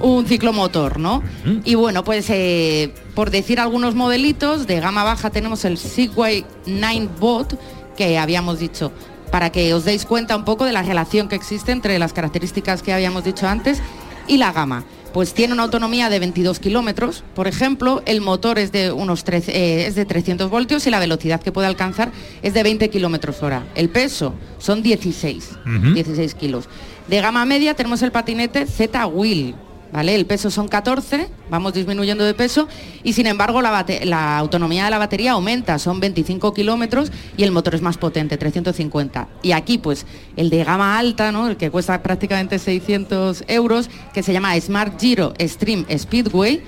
[0.00, 1.22] un ciclomotor, ¿no?
[1.64, 7.10] Y bueno, pues eh, por decir algunos modelitos, de gama baja tenemos el Segway 9
[7.20, 7.58] Bot,
[7.94, 8.90] que habíamos dicho,
[9.34, 12.84] para que os deis cuenta un poco de la relación que existe entre las características
[12.84, 13.82] que habíamos dicho antes
[14.28, 14.84] y la gama.
[15.12, 19.50] Pues tiene una autonomía de 22 kilómetros, por ejemplo, el motor es de unos 13,
[19.50, 22.12] eh, es de 300 voltios y la velocidad que puede alcanzar
[22.42, 23.66] es de 20 kilómetros hora.
[23.74, 25.94] El peso son 16, Ujú.
[25.94, 26.68] 16 kilos.
[27.08, 29.56] De gama media tenemos el patinete Z Wheel,
[29.94, 30.16] ¿vale?
[30.16, 32.66] El peso son 14, vamos disminuyendo de peso
[33.04, 37.52] y sin embargo la, la autonomía de la batería aumenta, son 25 kilómetros y el
[37.52, 39.28] motor es más potente, 350.
[39.42, 41.46] Y aquí pues el de gama alta, ¿no?
[41.46, 46.60] El que cuesta prácticamente 600 euros, que se llama Smart Giro Stream Speedway,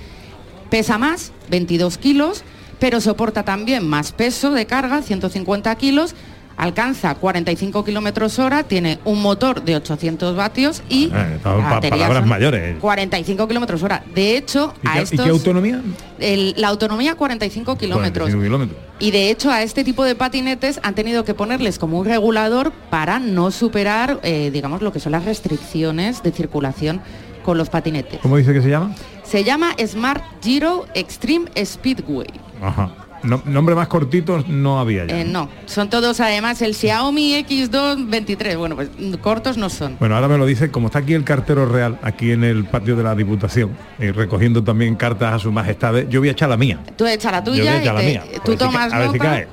[0.70, 2.44] pesa más, 22 kilos,
[2.78, 6.14] pero soporta también más peso de carga, 150 kilos,
[6.56, 12.26] alcanza 45 kilómetros hora, tiene un motor de 800 vatios y Eh, pa- batería palabras
[12.26, 12.78] mayores.
[12.80, 14.02] 45 kilómetros hora.
[14.14, 15.24] De hecho, ¿Y a qué, y estos...
[15.24, 15.80] qué autonomía?
[16.18, 18.30] el- la autonomía 45 kilómetros.
[18.30, 18.78] 45 kilómetros.
[18.98, 22.72] Y de hecho a este tipo de patinetes han tenido que ponerles como un regulador
[22.90, 27.00] para no superar, eh, digamos, lo que son las restricciones de circulación
[27.44, 28.18] con los patinetes.
[28.20, 28.94] ¿Cómo dice que se llama?
[29.22, 32.26] Se llama Smart Giro Extreme Speedway.
[32.62, 32.90] Ajá.
[33.22, 35.20] No- nombre más cortito no había ya.
[35.20, 38.56] Eh, no, son todos además el Xiaomi X2 23.
[38.56, 38.88] Bueno, pues
[39.20, 39.96] cortos no son.
[39.98, 42.94] Bueno, ahora me lo dice, como está aquí el cartero real, aquí en el patio
[42.96, 46.56] de la Diputación, y recogiendo también cartas a su majestad, yo voy a echar la
[46.56, 46.80] mía.
[46.96, 48.24] Tú echa la Yo voy tuya a y echar la te- mía.
[48.44, 49.30] Tú tomas a ver si nota.
[49.30, 49.48] cae.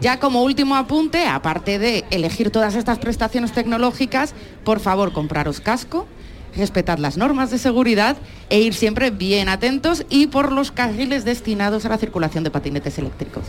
[0.00, 4.34] Ya como último apunte, aparte de elegir todas estas prestaciones tecnológicas,
[4.64, 6.06] por favor, compraros casco,
[6.56, 8.16] respetar las normas de seguridad
[8.48, 12.98] e ir siempre bien atentos y por los carriles destinados a la circulación de patinetes
[12.98, 13.44] eléctricos.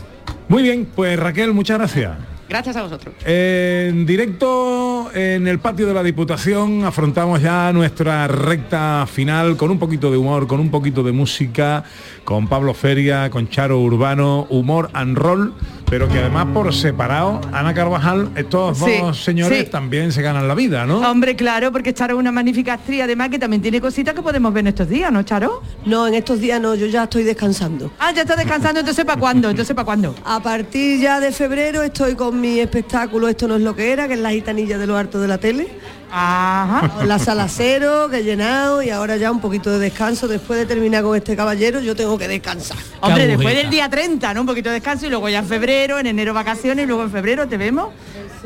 [0.48, 2.12] Muy bien, pues Raquel, muchas gracias.
[2.52, 3.14] Gracias a vosotros.
[3.24, 9.78] En directo en el patio de la Diputación afrontamos ya nuestra recta final con un
[9.78, 11.84] poquito de humor, con un poquito de música,
[12.24, 15.54] con Pablo Feria, con Charo Urbano, humor and roll,
[15.92, 19.70] pero que además por separado, Ana Carvajal, estos Sí, dos señores sí.
[19.70, 21.00] también se ganan la vida, ¿no?
[21.00, 24.54] Hombre, claro, porque Charo es una magnífica actriz, además que también tiene cositas que podemos
[24.54, 25.60] ver en estos días, ¿no, Charo?
[25.84, 27.92] No, en estos días no, yo ya estoy descansando.
[27.98, 29.50] Ah, ya está descansando, entonces ¿para cuándo?
[29.50, 30.14] Entonces ¿para cuándo?
[30.24, 34.08] A partir ya de febrero estoy con mi espectáculo Esto no es lo que era,
[34.08, 35.68] que es la gitanilla de los hartos de la tele.
[36.14, 37.04] Ajá.
[37.06, 40.28] La sala cero, que he llenado, y ahora ya un poquito de descanso.
[40.28, 42.76] Después de terminar con este caballero, yo tengo que descansar.
[43.00, 44.42] Hombre, después del día 30, ¿no?
[44.42, 47.10] Un poquito de descanso y luego ya en febrero, en enero vacaciones y luego en
[47.10, 47.88] febrero te vemos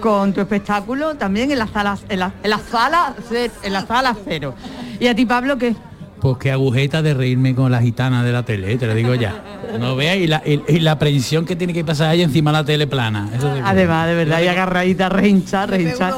[0.01, 3.15] con tu espectáculo también en las salas, en la, en la sala,
[3.63, 4.55] en la sala cero.
[5.01, 5.75] Y a ti, Pablo, ¿qué?
[6.21, 9.43] Pues qué agujeta de reírme con la gitana de la tele, te lo digo ya.
[9.79, 12.59] No veas y la, y, y la aprensión que tiene que pasar ahí encima de
[12.59, 13.31] la tele plana.
[13.37, 16.15] Eso Además, de verdad, y agarradita, rehinchar, rehinchar.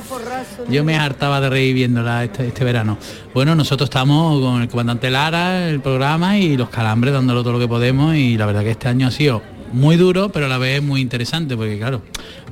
[0.68, 2.98] Yo me hartaba de reír viéndola este, este verano.
[3.34, 7.58] Bueno, nosotros estamos con el comandante Lara, el programa y los calambres dándolo todo lo
[7.58, 9.42] que podemos y la verdad que este año ha sido
[9.72, 12.02] muy duro, pero a la vez muy interesante, porque claro,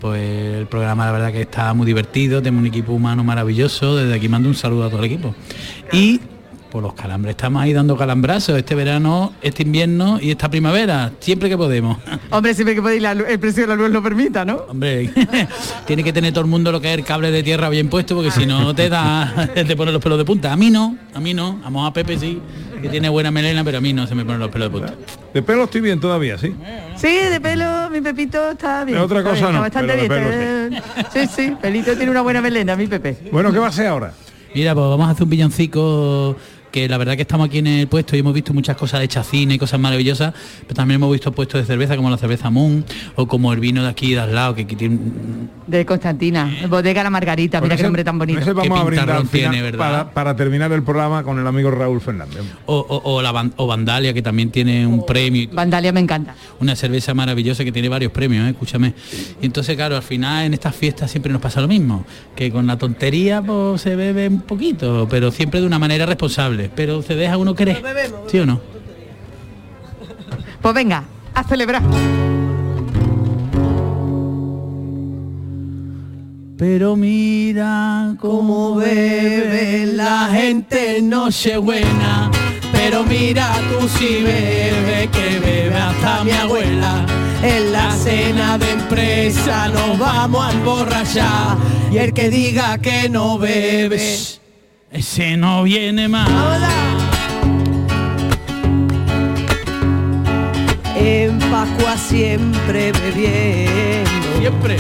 [0.00, 0.20] pues
[0.58, 4.28] el programa la verdad que está muy divertido, tenemos un equipo humano maravilloso, desde aquí
[4.28, 5.34] mando un saludo a todo el equipo.
[5.92, 6.20] Y
[6.76, 11.48] por los calambres estamos ahí dando calambrazos este verano, este invierno y esta primavera, siempre
[11.48, 11.96] que podemos.
[12.30, 14.56] Hombre, siempre que podéis la luz- el precio de la luz lo permita, ¿no?
[14.68, 15.10] Hombre,
[15.86, 18.14] tiene que tener todo el mundo lo que es el cable de tierra bien puesto,
[18.14, 20.52] porque si no te da, te pone los pelos de punta.
[20.52, 21.58] A mí no, a mí no.
[21.64, 22.42] Vamos a Pepe sí,
[22.82, 24.94] que tiene buena melena, pero a mí no se me ponen los pelos de punta.
[25.32, 26.54] De pelo estoy bien todavía, ¿sí?
[26.96, 28.98] Sí, de pelo, mi Pepito está bien.
[28.98, 30.68] De otra está cosa bien, no, está bastante bien.
[30.70, 30.82] bien.
[31.10, 33.16] Sí, sí, Pelito tiene una buena melena, mi Pepe.
[33.32, 34.12] Bueno, ¿qué va a ser ahora?
[34.54, 36.34] Mira, pues vamos a hacer un villancico
[36.76, 39.08] que la verdad que estamos aquí en el puesto y hemos visto muchas cosas de
[39.08, 42.84] chacine y cosas maravillosas, pero también hemos visto puestos de cerveza como la cerveza Moon
[43.14, 44.98] o como el vino de aquí de al lado, que tiene
[45.66, 48.40] De Constantina, bodega La Margarita, mira ese- qué nombre tan bonito.
[48.40, 49.78] ese vamos a brindar al pintarrón final tiene, ¿verdad?
[49.78, 52.42] para, para terminar el programa con el amigo Raúl Fernández.
[52.66, 55.48] o, o- o la Van- o Vandalia, que también tiene un premio.
[55.52, 56.34] Vandalia me encanta.
[56.60, 58.50] una cerveza maravillosa que tiene varios premios, ¿eh?
[58.50, 58.92] escúchame.
[59.40, 62.04] Y entonces, claro, al final en estas fiestas siempre nos pasa lo mismo,
[62.36, 66.65] que con la tontería pues, se bebe un poquito, pero siempre de una manera responsable.
[66.74, 67.82] Pero se deja uno querer.
[68.28, 68.60] ¿Sí o no?
[70.60, 71.04] Pues venga,
[71.34, 71.82] a celebrar.
[76.58, 82.30] Pero mira cómo bebe la gente en Nochebuena.
[82.72, 87.04] Pero mira tú si bebe, que bebe hasta mi abuela.
[87.42, 91.58] En la cena de empresa nos vamos a emborrachar.
[91.92, 94.16] Y el que diga que no bebe,
[94.90, 96.28] ese no viene más.
[100.96, 104.38] En Pascua siempre bebiendo.
[104.38, 104.76] Siempre.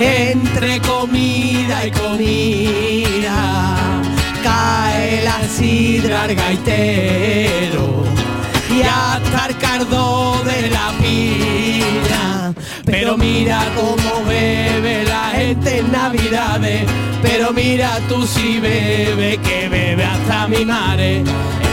[0.00, 3.76] Entre comida y comida
[4.42, 8.04] cae la sidra al gaitero
[8.74, 11.59] y hasta el cardo de la pila.
[12.90, 16.86] Pero mira cómo bebe la gente en Navidades.
[17.22, 21.22] Pero mira tú si bebe, que bebe hasta mi madre.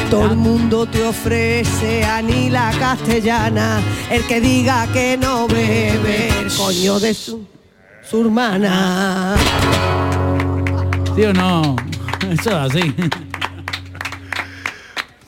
[0.09, 3.79] Todo el mundo te ofrece a ni la castellana.
[4.09, 7.45] El que diga que no bebe, el coño de su,
[8.09, 9.35] su hermana.
[11.15, 11.75] ¿Sí o no?
[12.31, 12.93] Eso es así.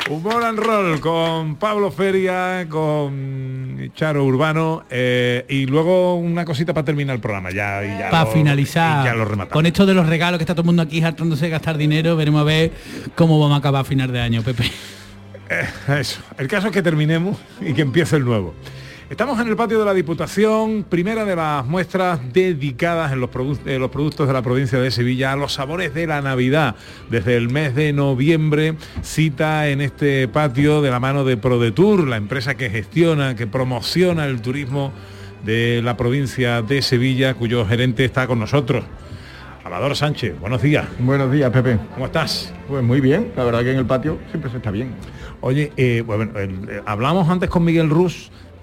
[0.10, 6.84] Humor and Roll con Pablo Feria, con Charo Urbano eh, y luego una cosita para
[6.84, 7.52] terminar el programa.
[7.52, 9.54] Ya, ya Para finalizar, ya lo rematamos.
[9.54, 12.16] con esto de los regalos que está todo el mundo aquí hartándose de gastar dinero,
[12.16, 12.72] veremos a ver
[13.16, 14.64] cómo vamos a acabar a final de año, Pepe.
[15.50, 15.68] Eh,
[16.00, 16.22] eso.
[16.38, 18.54] El caso es que terminemos y que empiece el nuevo.
[19.10, 23.58] Estamos en el patio de la Diputación, primera de las muestras dedicadas en los, produ-
[23.66, 26.76] eh, los productos de la provincia de Sevilla a los sabores de la Navidad.
[27.10, 32.18] Desde el mes de noviembre, cita en este patio de la mano de ProDetour, la
[32.18, 34.94] empresa que gestiona, que promociona el turismo
[35.44, 38.86] de la provincia de Sevilla, cuyo gerente está con nosotros.
[39.64, 40.86] Amador Sánchez, buenos días.
[41.00, 41.80] Buenos días, Pepe.
[41.96, 42.54] ¿Cómo estás?
[42.68, 44.92] Pues muy bien, la verdad que en el patio siempre se está bien.
[45.42, 47.90] Oye, eh, bueno, el- eh, hablamos antes con Miguel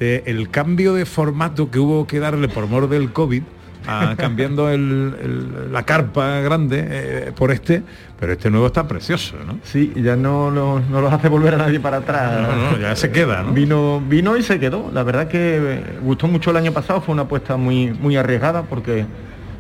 [0.01, 3.43] Del cambio de formato que hubo que darle por mor del COVID,
[3.87, 7.83] a- cambiando el- el- la carpa grande eh, por este,
[8.21, 9.59] pero este nuevo está precioso, ¿no?
[9.63, 12.43] Sí, ya no, lo- no los hace volver a nadie para atrás.
[12.43, 13.53] No, no, ya se queda, ¿no?
[13.53, 14.91] Vino, vino y se quedó.
[14.93, 19.07] La verdad que gustó mucho el año pasado, fue una apuesta muy, muy arriesgada porque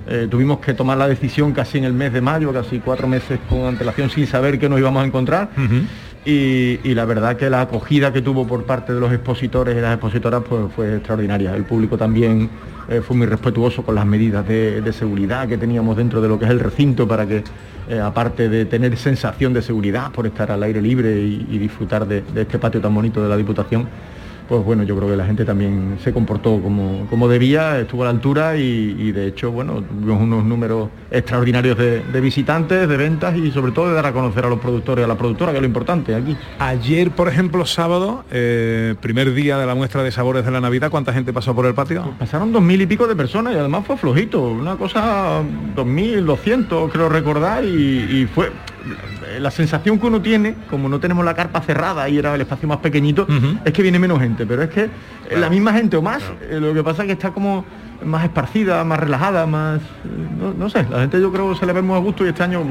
[0.08, 3.40] Eh, tuvimos que tomar la decisión casi en el mes de mayo, casi cuatro meses
[3.48, 5.48] con antelación sin saber qué nos íbamos a encontrar.
[6.28, 9.92] Y, la verdad que la acogida que tuvo por parte de los expositores y las
[9.92, 11.54] expositoras pues, fue extraordinaria.
[11.54, 12.50] El público también
[12.88, 16.46] eh, fue muy respetuoso con las medidas de, seguridad que teníamos dentro de lo que
[16.46, 17.44] es el recinto para que,
[17.88, 22.24] eh, aparte de tener sensación de seguridad por estar al aire libre y, disfrutar de
[22.34, 23.86] este patio tan bonito de la Diputación,
[24.48, 28.06] pues bueno, yo creo que la gente también se comportó como, como debía, estuvo a
[28.06, 32.96] la altura y, y de hecho, bueno, tuvimos unos números extraordinarios de, de visitantes, de
[32.96, 35.52] ventas y sobre todo de dar a conocer a los productores y a la productora,
[35.52, 36.36] que es lo importante aquí.
[36.58, 40.90] Ayer, por ejemplo, sábado, eh, primer día de la muestra de sabores de la Navidad,
[40.90, 42.14] ¿cuánta gente pasó por el patio?
[42.18, 45.42] Pasaron dos mil y pico de personas y además fue flojito, una cosa,
[45.74, 48.50] dos mil, doscientos creo recordar y, y fue
[49.40, 52.68] la sensación que uno tiene, como no tenemos la carpa cerrada y era el espacio
[52.68, 53.26] más pequeñito,
[53.64, 54.88] es que viene menos gente, pero es que
[55.30, 57.64] es la misma gente o más, eh, lo que pasa es que está como
[58.04, 60.08] más esparcida, más relajada, más, eh,
[60.38, 62.28] no, no sé, la gente yo creo que se le ve muy a gusto y
[62.28, 62.62] este año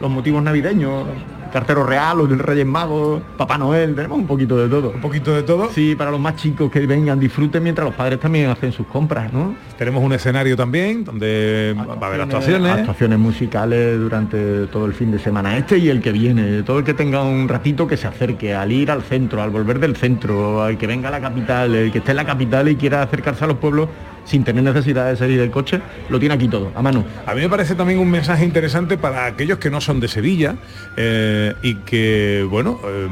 [0.00, 1.04] los motivos navideños,
[1.50, 4.90] cartero real, los del Reyes Magos, Papá Noel, tenemos un poquito de todo.
[4.90, 5.70] Un poquito de todo.
[5.70, 9.32] Sí, para los más chicos que vengan, disfruten mientras los padres también hacen sus compras,
[9.32, 9.54] ¿no?
[9.78, 12.72] Tenemos un escenario también donde va a haber actuaciones.
[12.72, 16.62] Actuaciones musicales durante todo el fin de semana este y el que viene.
[16.62, 19.78] Todo el que tenga un ratito que se acerque al ir al centro, al volver
[19.78, 22.76] del centro, al que venga a la capital, el que esté en la capital y
[22.76, 23.88] quiera acercarse a los pueblos
[24.24, 27.04] sin tener necesidad de salir del coche, lo tiene aquí todo, a mano.
[27.26, 30.54] A mí me parece también un mensaje interesante para aquellos que no son de Sevilla
[30.96, 33.08] eh, y que, bueno, eh,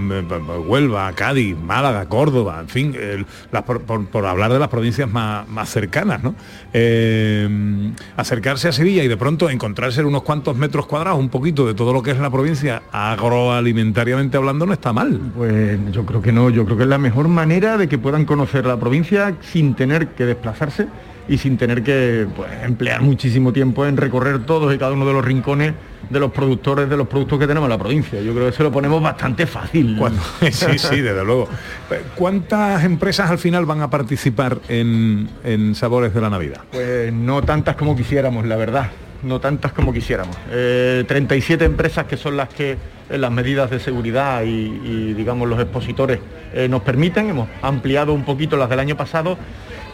[0.67, 2.97] Huelva, Cádiz, Málaga, Córdoba, en fin,
[3.53, 6.35] las por, por- por hablar de las provincias más, más cercanas, ¿no?
[6.73, 11.67] Eh, acercarse a Sevilla y de pronto encontrarse en unos cuantos metros cuadrados, un poquito
[11.67, 15.19] de todo lo que es la provincia agroalimentariamente hablando, no está mal.
[15.37, 18.25] Pues yo creo que no, yo creo que es la mejor manera de que puedan
[18.25, 20.87] conocer la provincia sin tener que desplazarse
[21.29, 25.13] y sin tener que pues, emplear muchísimo tiempo en recorrer todos y cada uno de
[25.13, 25.75] los rincones
[26.09, 28.21] de los productores de los productos que tenemos en la provincia.
[28.23, 29.97] Yo creo que se lo ponemos bastante fácil.
[29.99, 31.49] Cuando- sí, sí, desde luego.
[32.15, 36.63] ¿Cuántas empresas al final van a participar en, en Sabores de la Navidad?
[36.71, 38.91] Pues no tantas como quisiéramos, la verdad.
[39.23, 40.37] No tantas como quisiéramos.
[40.51, 42.77] Eh, 37 empresas que son las que
[43.11, 46.21] eh, las medidas de seguridad y, y, digamos los expositores
[46.55, 47.29] eh, nos permiten.
[47.29, 49.37] Hemos ampliado un poquito las del año pasado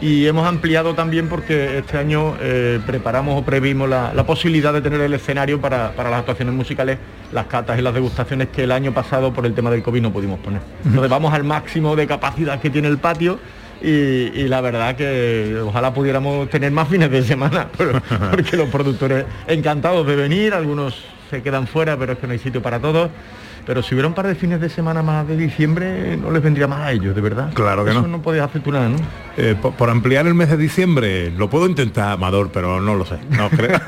[0.01, 4.81] y hemos ampliado también porque este año eh, preparamos o previmos la, la posibilidad de
[4.81, 6.97] tener el escenario para, para las actuaciones musicales,
[7.31, 10.11] las catas y las degustaciones que el año pasado por el tema del COVID no
[10.11, 10.61] pudimos poner.
[10.85, 13.39] Entonces vamos al máximo de capacidad que tiene el patio
[13.81, 18.69] y, y la verdad que ojalá pudiéramos tener más fines de semana, pero- porque los
[18.69, 20.95] productores encantados de venir, algunos
[21.29, 23.09] se quedan fuera, pero es que no hay sitio para todos.
[23.65, 26.67] Pero si hubiera un par de fines de semana más de diciembre, no les vendría
[26.67, 27.51] mal a ellos, de verdad.
[27.53, 28.07] Claro que Eso no.
[28.09, 28.97] no puedes hacer tú nada, ¿no?
[29.37, 33.05] Eh, por, por ampliar el mes de diciembre, lo puedo intentar, Amador, pero no lo
[33.05, 33.17] sé.
[33.31, 33.79] No creo.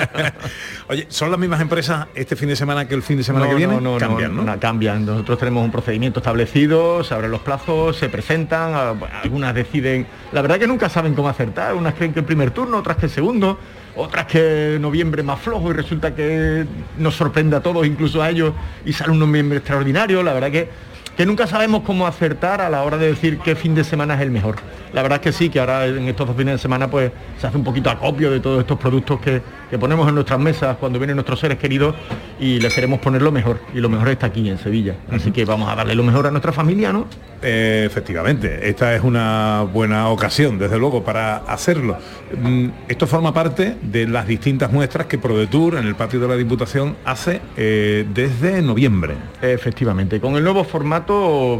[0.88, 3.50] Oye, ¿son las mismas empresas este fin de semana que el fin de semana No,
[3.50, 3.74] que viene?
[3.74, 5.04] no, no, Cambian, no, cambian.
[5.04, 8.74] Nosotros tenemos un procedimiento establecido, se abren los plazos, se presentan,
[9.22, 12.78] algunas deciden, la verdad que nunca saben cómo acertar, unas creen que el primer turno,
[12.78, 13.58] otras que el segundo,
[13.96, 16.66] otras que noviembre más flojo y resulta que
[16.98, 18.52] nos sorprende a todos, incluso a ellos,
[18.84, 20.68] y sale un noviembre extraordinario, la verdad que,
[21.16, 24.20] que nunca sabemos cómo acertar a la hora de decir qué fin de semana es
[24.20, 24.56] el mejor.
[24.92, 27.46] La verdad es que sí, que ahora en estos dos fines de semana pues se
[27.46, 30.98] hace un poquito acopio de todos estos productos que, que ponemos en nuestras mesas cuando
[30.98, 31.94] vienen nuestros seres queridos
[32.38, 33.60] y les queremos poner lo mejor.
[33.74, 34.94] Y lo mejor está aquí en Sevilla.
[35.10, 37.06] Así que vamos a darle lo mejor a nuestra familia, ¿no?
[37.42, 41.98] Eh, efectivamente, esta es una buena ocasión, desde luego, para hacerlo.
[42.42, 46.36] Mm, Esto forma parte de las distintas muestras que ProDetour en el patio de la
[46.36, 49.14] Diputación hace eh, desde noviembre.
[49.42, 51.05] Efectivamente, con el nuevo formato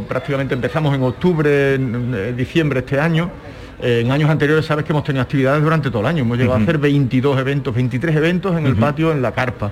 [0.07, 3.29] prácticamente empezamos en octubre, en, diciembre este año.
[3.81, 6.23] Eh, en años anteriores sabes que hemos tenido actividades durante todo el año.
[6.23, 9.71] Hemos llegado a hacer 22 eventos, 23 eventos en el patio, en la carpa.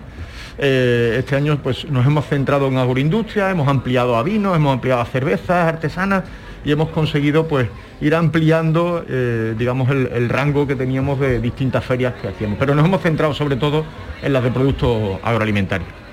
[0.57, 5.01] Eh, este año pues nos hemos centrado en agroindustria, hemos ampliado a vinos, hemos ampliado
[5.01, 6.23] a cervezas artesanas
[6.63, 7.67] y hemos conseguido pues
[7.99, 12.57] ir ampliando eh, digamos el, el rango que teníamos de distintas ferias que hacíamos.
[12.57, 13.86] Pero nos hemos centrado sobre todo
[14.21, 16.04] en las de productos agroalimentarios.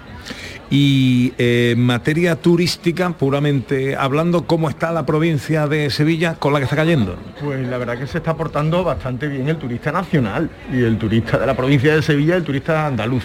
[0.73, 6.61] Y eh, en materia turística, puramente hablando, ¿cómo está la provincia de Sevilla con la
[6.61, 7.15] que está cayendo?
[7.45, 11.37] Pues la verdad que se está portando bastante bien el turista nacional y el turista
[11.37, 13.25] de la provincia de Sevilla, el turista andaluz.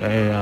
[0.00, 0.32] Eh,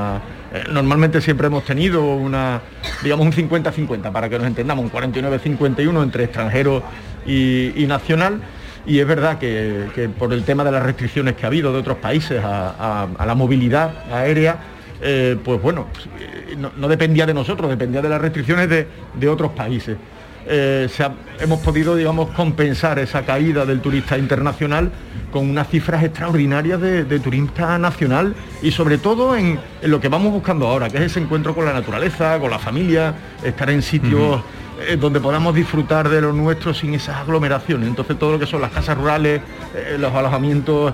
[0.53, 2.61] eh, normalmente siempre hemos tenido una,
[3.03, 6.85] digamos un 50-50 para que nos entendamos, un 49-51 entre extranjero
[7.27, 8.41] y, nacional.
[8.87, 11.97] Y es verdad que, por el tema de las restricciones que ha habido de otros
[11.97, 14.74] países a la movilidad aérea,
[15.05, 15.87] eh, pues bueno,
[16.19, 19.97] eh, no, no dependía de nosotros, dependía de las restricciones de, de otros países.
[20.47, 24.91] eh, se ha- hemos podido, digamos, compensar esa caída del turista internacional
[25.33, 30.09] con unas cifras extraordinarias de, de turista nacional y sobre todo en, en lo que
[30.09, 33.81] vamos buscando ahora, que es ese encuentro con la naturaleza, con la familia, estar en
[33.83, 34.43] sitios
[34.87, 37.89] eh, donde podamos disfrutar de lo nuestro sin esas aglomeraciones.
[37.89, 39.41] Entonces todo lo que son las casas rurales,
[39.75, 40.93] eh, los alojamientos,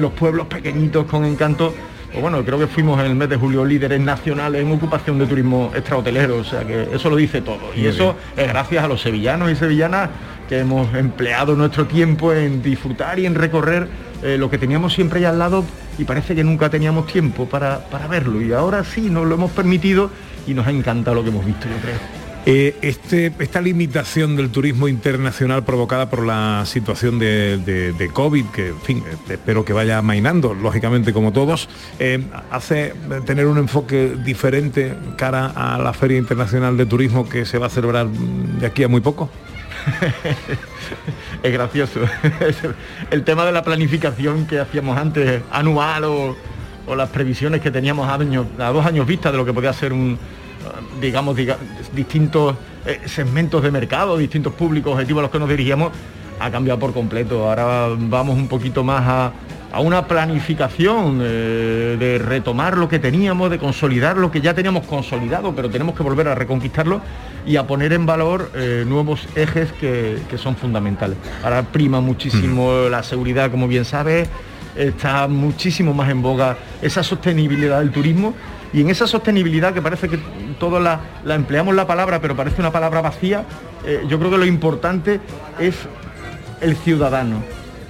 [0.00, 1.74] los pueblos pequeñitos con encanto.
[2.16, 5.26] Pues bueno, creo que fuimos en el mes de julio líderes nacionales en ocupación de
[5.26, 7.74] turismo extrahotelero, o sea que eso lo dice todo.
[7.76, 10.08] Y eso es gracias a los sevillanos y sevillanas
[10.48, 13.86] que hemos empleado nuestro tiempo en disfrutar y en recorrer
[14.22, 15.62] eh, lo que teníamos siempre ahí al lado
[15.98, 18.40] y parece que nunca teníamos tiempo para, para verlo.
[18.40, 20.08] Y ahora sí, nos lo hemos permitido
[20.46, 22.25] y nos ha encantado lo que hemos visto, yo creo.
[22.48, 28.80] Eh, este, esta limitación del turismo internacional provocada por la situación de, COVID, que en
[28.82, 31.68] fin, eh, espero que vaya mainando, lógicamente como todos,
[31.98, 32.22] eh,
[32.52, 32.94] hace
[33.24, 37.70] tener un enfoque diferente cara a la Feria Internacional de Turismo que se va a
[37.70, 39.28] celebrar de aquí a muy poco.
[41.42, 41.98] es gracioso.
[43.10, 46.36] el tema de la planificación que hacíamos antes, anual o,
[46.94, 49.92] las previsiones que teníamos a, años- a dos años vista de lo que podía ser
[49.92, 50.16] un,
[51.00, 51.58] digamos, diga-
[51.94, 52.56] distintos
[52.86, 55.92] eh, segmentos de mercado, distintos públicos objetivos a los que nos dirigíamos,
[56.38, 57.48] ha cambiado por completo.
[57.48, 59.32] Ahora vamos un poquito más a,
[59.72, 64.86] a una planificación eh, de retomar lo que teníamos, de consolidar lo que ya teníamos
[64.86, 67.00] consolidado, pero tenemos que volver a reconquistarlo
[67.46, 71.16] y a poner en valor eh, nuevos ejes que, que son fundamentales.
[71.42, 74.28] Ahora prima muchísimo la seguridad, como bien sabes,
[74.76, 78.34] está muchísimo más en boga esa sostenibilidad del turismo
[78.72, 80.18] y en esa sostenibilidad que parece que
[80.58, 83.44] todos la, la empleamos la palabra, pero parece una palabra vacía,
[83.84, 85.20] eh, yo creo que lo importante
[85.58, 85.74] es
[86.60, 87.42] el ciudadano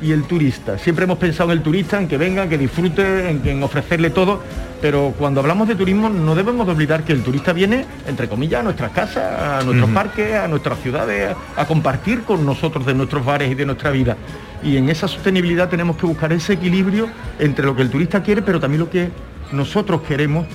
[0.02, 0.78] y el turista.
[0.78, 4.42] Siempre hemos pensado en el turista, en que venga, que disfrute, en, en ofrecerle todo,
[4.82, 8.60] pero cuando hablamos de turismo no debemos de olvidar que el turista viene, entre comillas,
[8.60, 12.92] a nuestras casas, a nuestros parques, a nuestras ciudades, a, a compartir con nosotros de
[12.92, 14.16] nuestros bares y de nuestra vida.
[14.62, 17.08] Y en esa sostenibilidad tenemos que buscar ese equilibrio
[17.38, 19.10] entre lo que el turista quiere, pero también lo que
[19.52, 20.46] nosotros queremos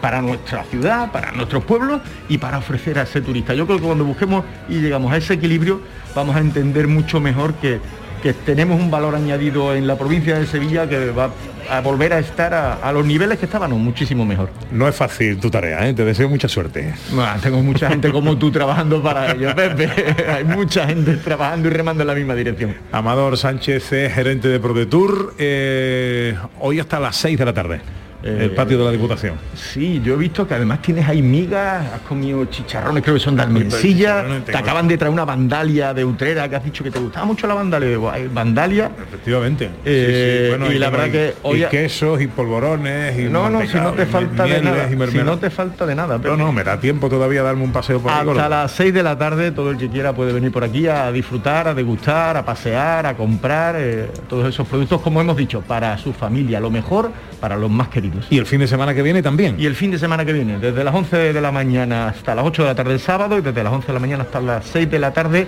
[0.00, 3.54] para nuestra ciudad, para nuestros pueblos y para ofrecer a ese turista.
[3.54, 5.80] Yo creo que cuando busquemos y llegamos a ese equilibrio
[6.14, 7.80] vamos a entender mucho mejor que,
[8.22, 11.30] que tenemos un valor añadido en la provincia de Sevilla que va
[11.68, 14.50] a volver a estar a, a los niveles que estábamos, muchísimo mejor.
[14.70, 15.94] No es fácil tu tarea, ¿eh?
[15.94, 16.94] te deseo mucha suerte.
[17.10, 19.90] Bueno, tengo mucha gente como tú trabajando para ello, Pepe.
[20.28, 22.74] Hay mucha gente trabajando y remando en la misma dirección.
[22.92, 27.80] Amador Sánchez es gerente de ProDetour, eh, hoy hasta las 6 de la tarde,
[28.24, 29.34] el patio de la Diputación.
[29.54, 33.36] Sí, yo he visto que además tienes ahí migas, has comido chicharrones, creo que son
[33.36, 36.98] de almencilla, te acaban de traer una vandalia de Utrera que has dicho que te
[36.98, 38.90] gustaba mucho la vandalia, digo, "Ay, vandalia.
[39.08, 39.70] Efectivamente.
[39.84, 40.04] Eh,
[40.44, 40.50] Sí, sí.
[40.58, 43.92] Bueno, y la verdad que hoy y quesos y polvorones y No, no, si no
[43.92, 46.18] te falta de nada, si no te falta de nada.
[46.18, 48.10] No, no, me da tiempo todavía darme un paseo por.
[48.10, 48.48] Hasta gordo.
[48.48, 51.68] las 6 de la tarde todo el que quiera puede venir por aquí a disfrutar,
[51.68, 56.12] a degustar, a pasear, a comprar eh, todos esos productos, como hemos dicho, para su
[56.12, 57.10] familia, lo mejor
[57.40, 58.13] para los más queridos.
[58.30, 59.56] Y el fin de semana que viene también.
[59.58, 62.44] Y el fin de semana que viene, desde las 11 de la mañana hasta las
[62.44, 64.64] 8 de la tarde el sábado y desde las 11 de la mañana hasta las
[64.66, 65.46] 6 de la tarde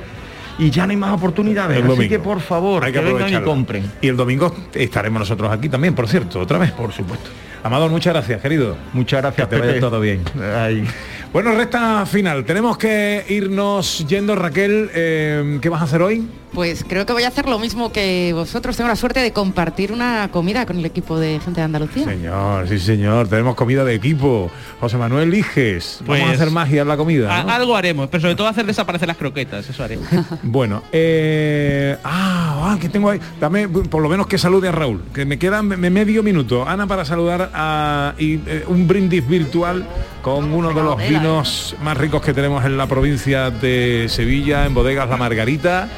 [0.58, 1.84] y ya no hay más oportunidades.
[1.84, 3.90] Así que por favor, Hay que, que vengan y compren.
[4.00, 6.72] Y el domingo estaremos nosotros aquí también, por cierto, otra vez.
[6.72, 7.28] Por supuesto.
[7.62, 8.76] Amador, muchas gracias, querido.
[8.92, 10.22] Muchas gracias, Que te vaya todo bien.
[10.56, 10.84] Ay.
[11.32, 12.44] Bueno, resta final.
[12.44, 14.88] Tenemos que irnos yendo, Raquel.
[14.94, 16.26] eh, ¿Qué vas a hacer hoy?
[16.56, 18.78] Pues creo que voy a hacer lo mismo que vosotros.
[18.78, 22.06] Tengo la suerte de compartir una comida con el equipo de gente de Andalucía.
[22.06, 24.50] Señor, sí señor, tenemos comida de equipo.
[24.80, 27.42] José Manuel Liges, vamos a Pues- hacer magia en la comida.
[27.42, 30.06] Algo haremos, pero sobre todo hacer desaparecer las croquetas, eso haremos.
[30.44, 33.20] Bueno, eh, ah, ah, que tengo ahí.
[33.38, 36.66] Dame por lo menos que salude a Raúl, que me queda me- medio minuto.
[36.66, 39.86] Ana para saludar a y, eh, un brindis virtual
[40.22, 44.72] con uno de los vinos más ricos que tenemos en la provincia de Sevilla, en
[44.72, 45.90] bodegas La Margarita.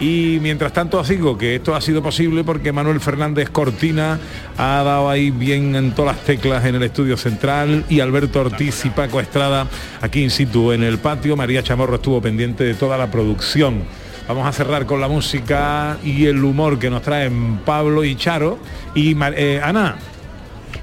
[0.00, 4.18] Y mientras tanto sigo que esto ha sido posible porque Manuel Fernández Cortina
[4.56, 8.86] ha dado ahí bien en todas las teclas en el estudio central y Alberto Ortiz
[8.86, 9.66] y Paco Estrada
[10.00, 11.36] aquí in situ en el patio.
[11.36, 13.82] María Chamorro estuvo pendiente de toda la producción.
[14.26, 18.58] Vamos a cerrar con la música y el humor que nos traen Pablo y Charo.
[18.94, 19.96] Y eh, Ana,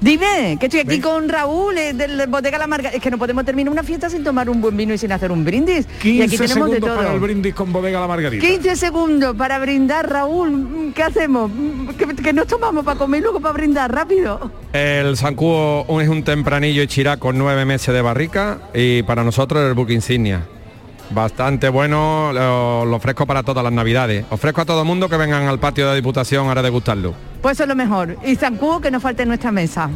[0.00, 2.96] Dime, que estoy aquí con Raúl eh, del Bodega La Margarita.
[2.96, 5.32] Es que no podemos terminar una fiesta sin tomar un buen vino y sin hacer
[5.32, 5.86] un brindis.
[5.86, 6.96] 15 y aquí tenemos de segundos todo.
[6.96, 8.46] para el brindis con Bodega La Margarita.
[8.46, 10.92] 15 segundos para brindar, Raúl.
[10.94, 11.50] ¿Qué hacemos?
[11.98, 13.92] ¿Qué, qué nos tomamos para comer y luego para brindar?
[13.92, 14.50] Rápido.
[14.72, 19.64] El Sancuo es un tempranillo y chirá con nueve meses de barrica y para nosotros
[19.66, 20.44] el buque insignia.
[21.10, 24.26] Bastante bueno, lo, lo ofrezco para todas las navidades.
[24.30, 27.14] Ofrezco a todo el mundo que vengan al patio de la Diputación ahora de gustarlo.
[27.42, 28.16] Pues eso es lo mejor.
[28.24, 29.88] Y Zancudo que no falte en nuestra mesa.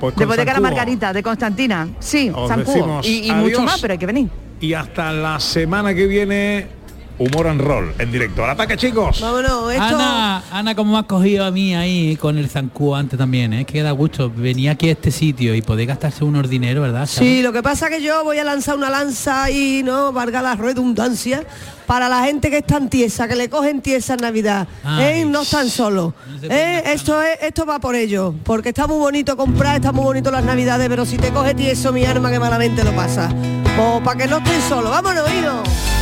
[0.00, 1.88] Pues de Bodega La Margarita, de Constantina.
[2.00, 3.00] Sí, Zancudo.
[3.04, 4.28] Y, y mucho más, pero hay que venir.
[4.60, 6.66] y hasta la semana que viene,
[7.18, 8.44] humor and roll en directo.
[8.44, 9.20] ¡Al ataque, chicos!
[9.20, 9.84] Vámonos, esto...
[9.84, 13.64] Ana, Ana, como me has cogido a mí ahí con el zancú antes también, ¿eh?
[13.64, 14.30] que da gusto.
[14.34, 17.06] Venía aquí a este sitio y poder gastarse unos dinero, ¿verdad?
[17.06, 17.26] Chano?
[17.26, 20.54] Sí, lo que pasa que yo voy a lanzar una lanza y no valga la
[20.54, 21.44] redundancia
[21.86, 24.66] para la gente que es tan tiesa, que le cogen tiesa en Navidad,
[24.98, 25.24] ¿eh?
[25.26, 26.14] no están solos.
[26.42, 26.82] ¿eh?
[26.86, 30.44] Esto es, esto va por ello, porque está muy bonito comprar, está muy bonito las
[30.44, 33.28] Navidades, pero si te coge tieso mi arma que malamente lo pasa.
[33.76, 36.01] Pues para que no estén solos, vámonos, hijos.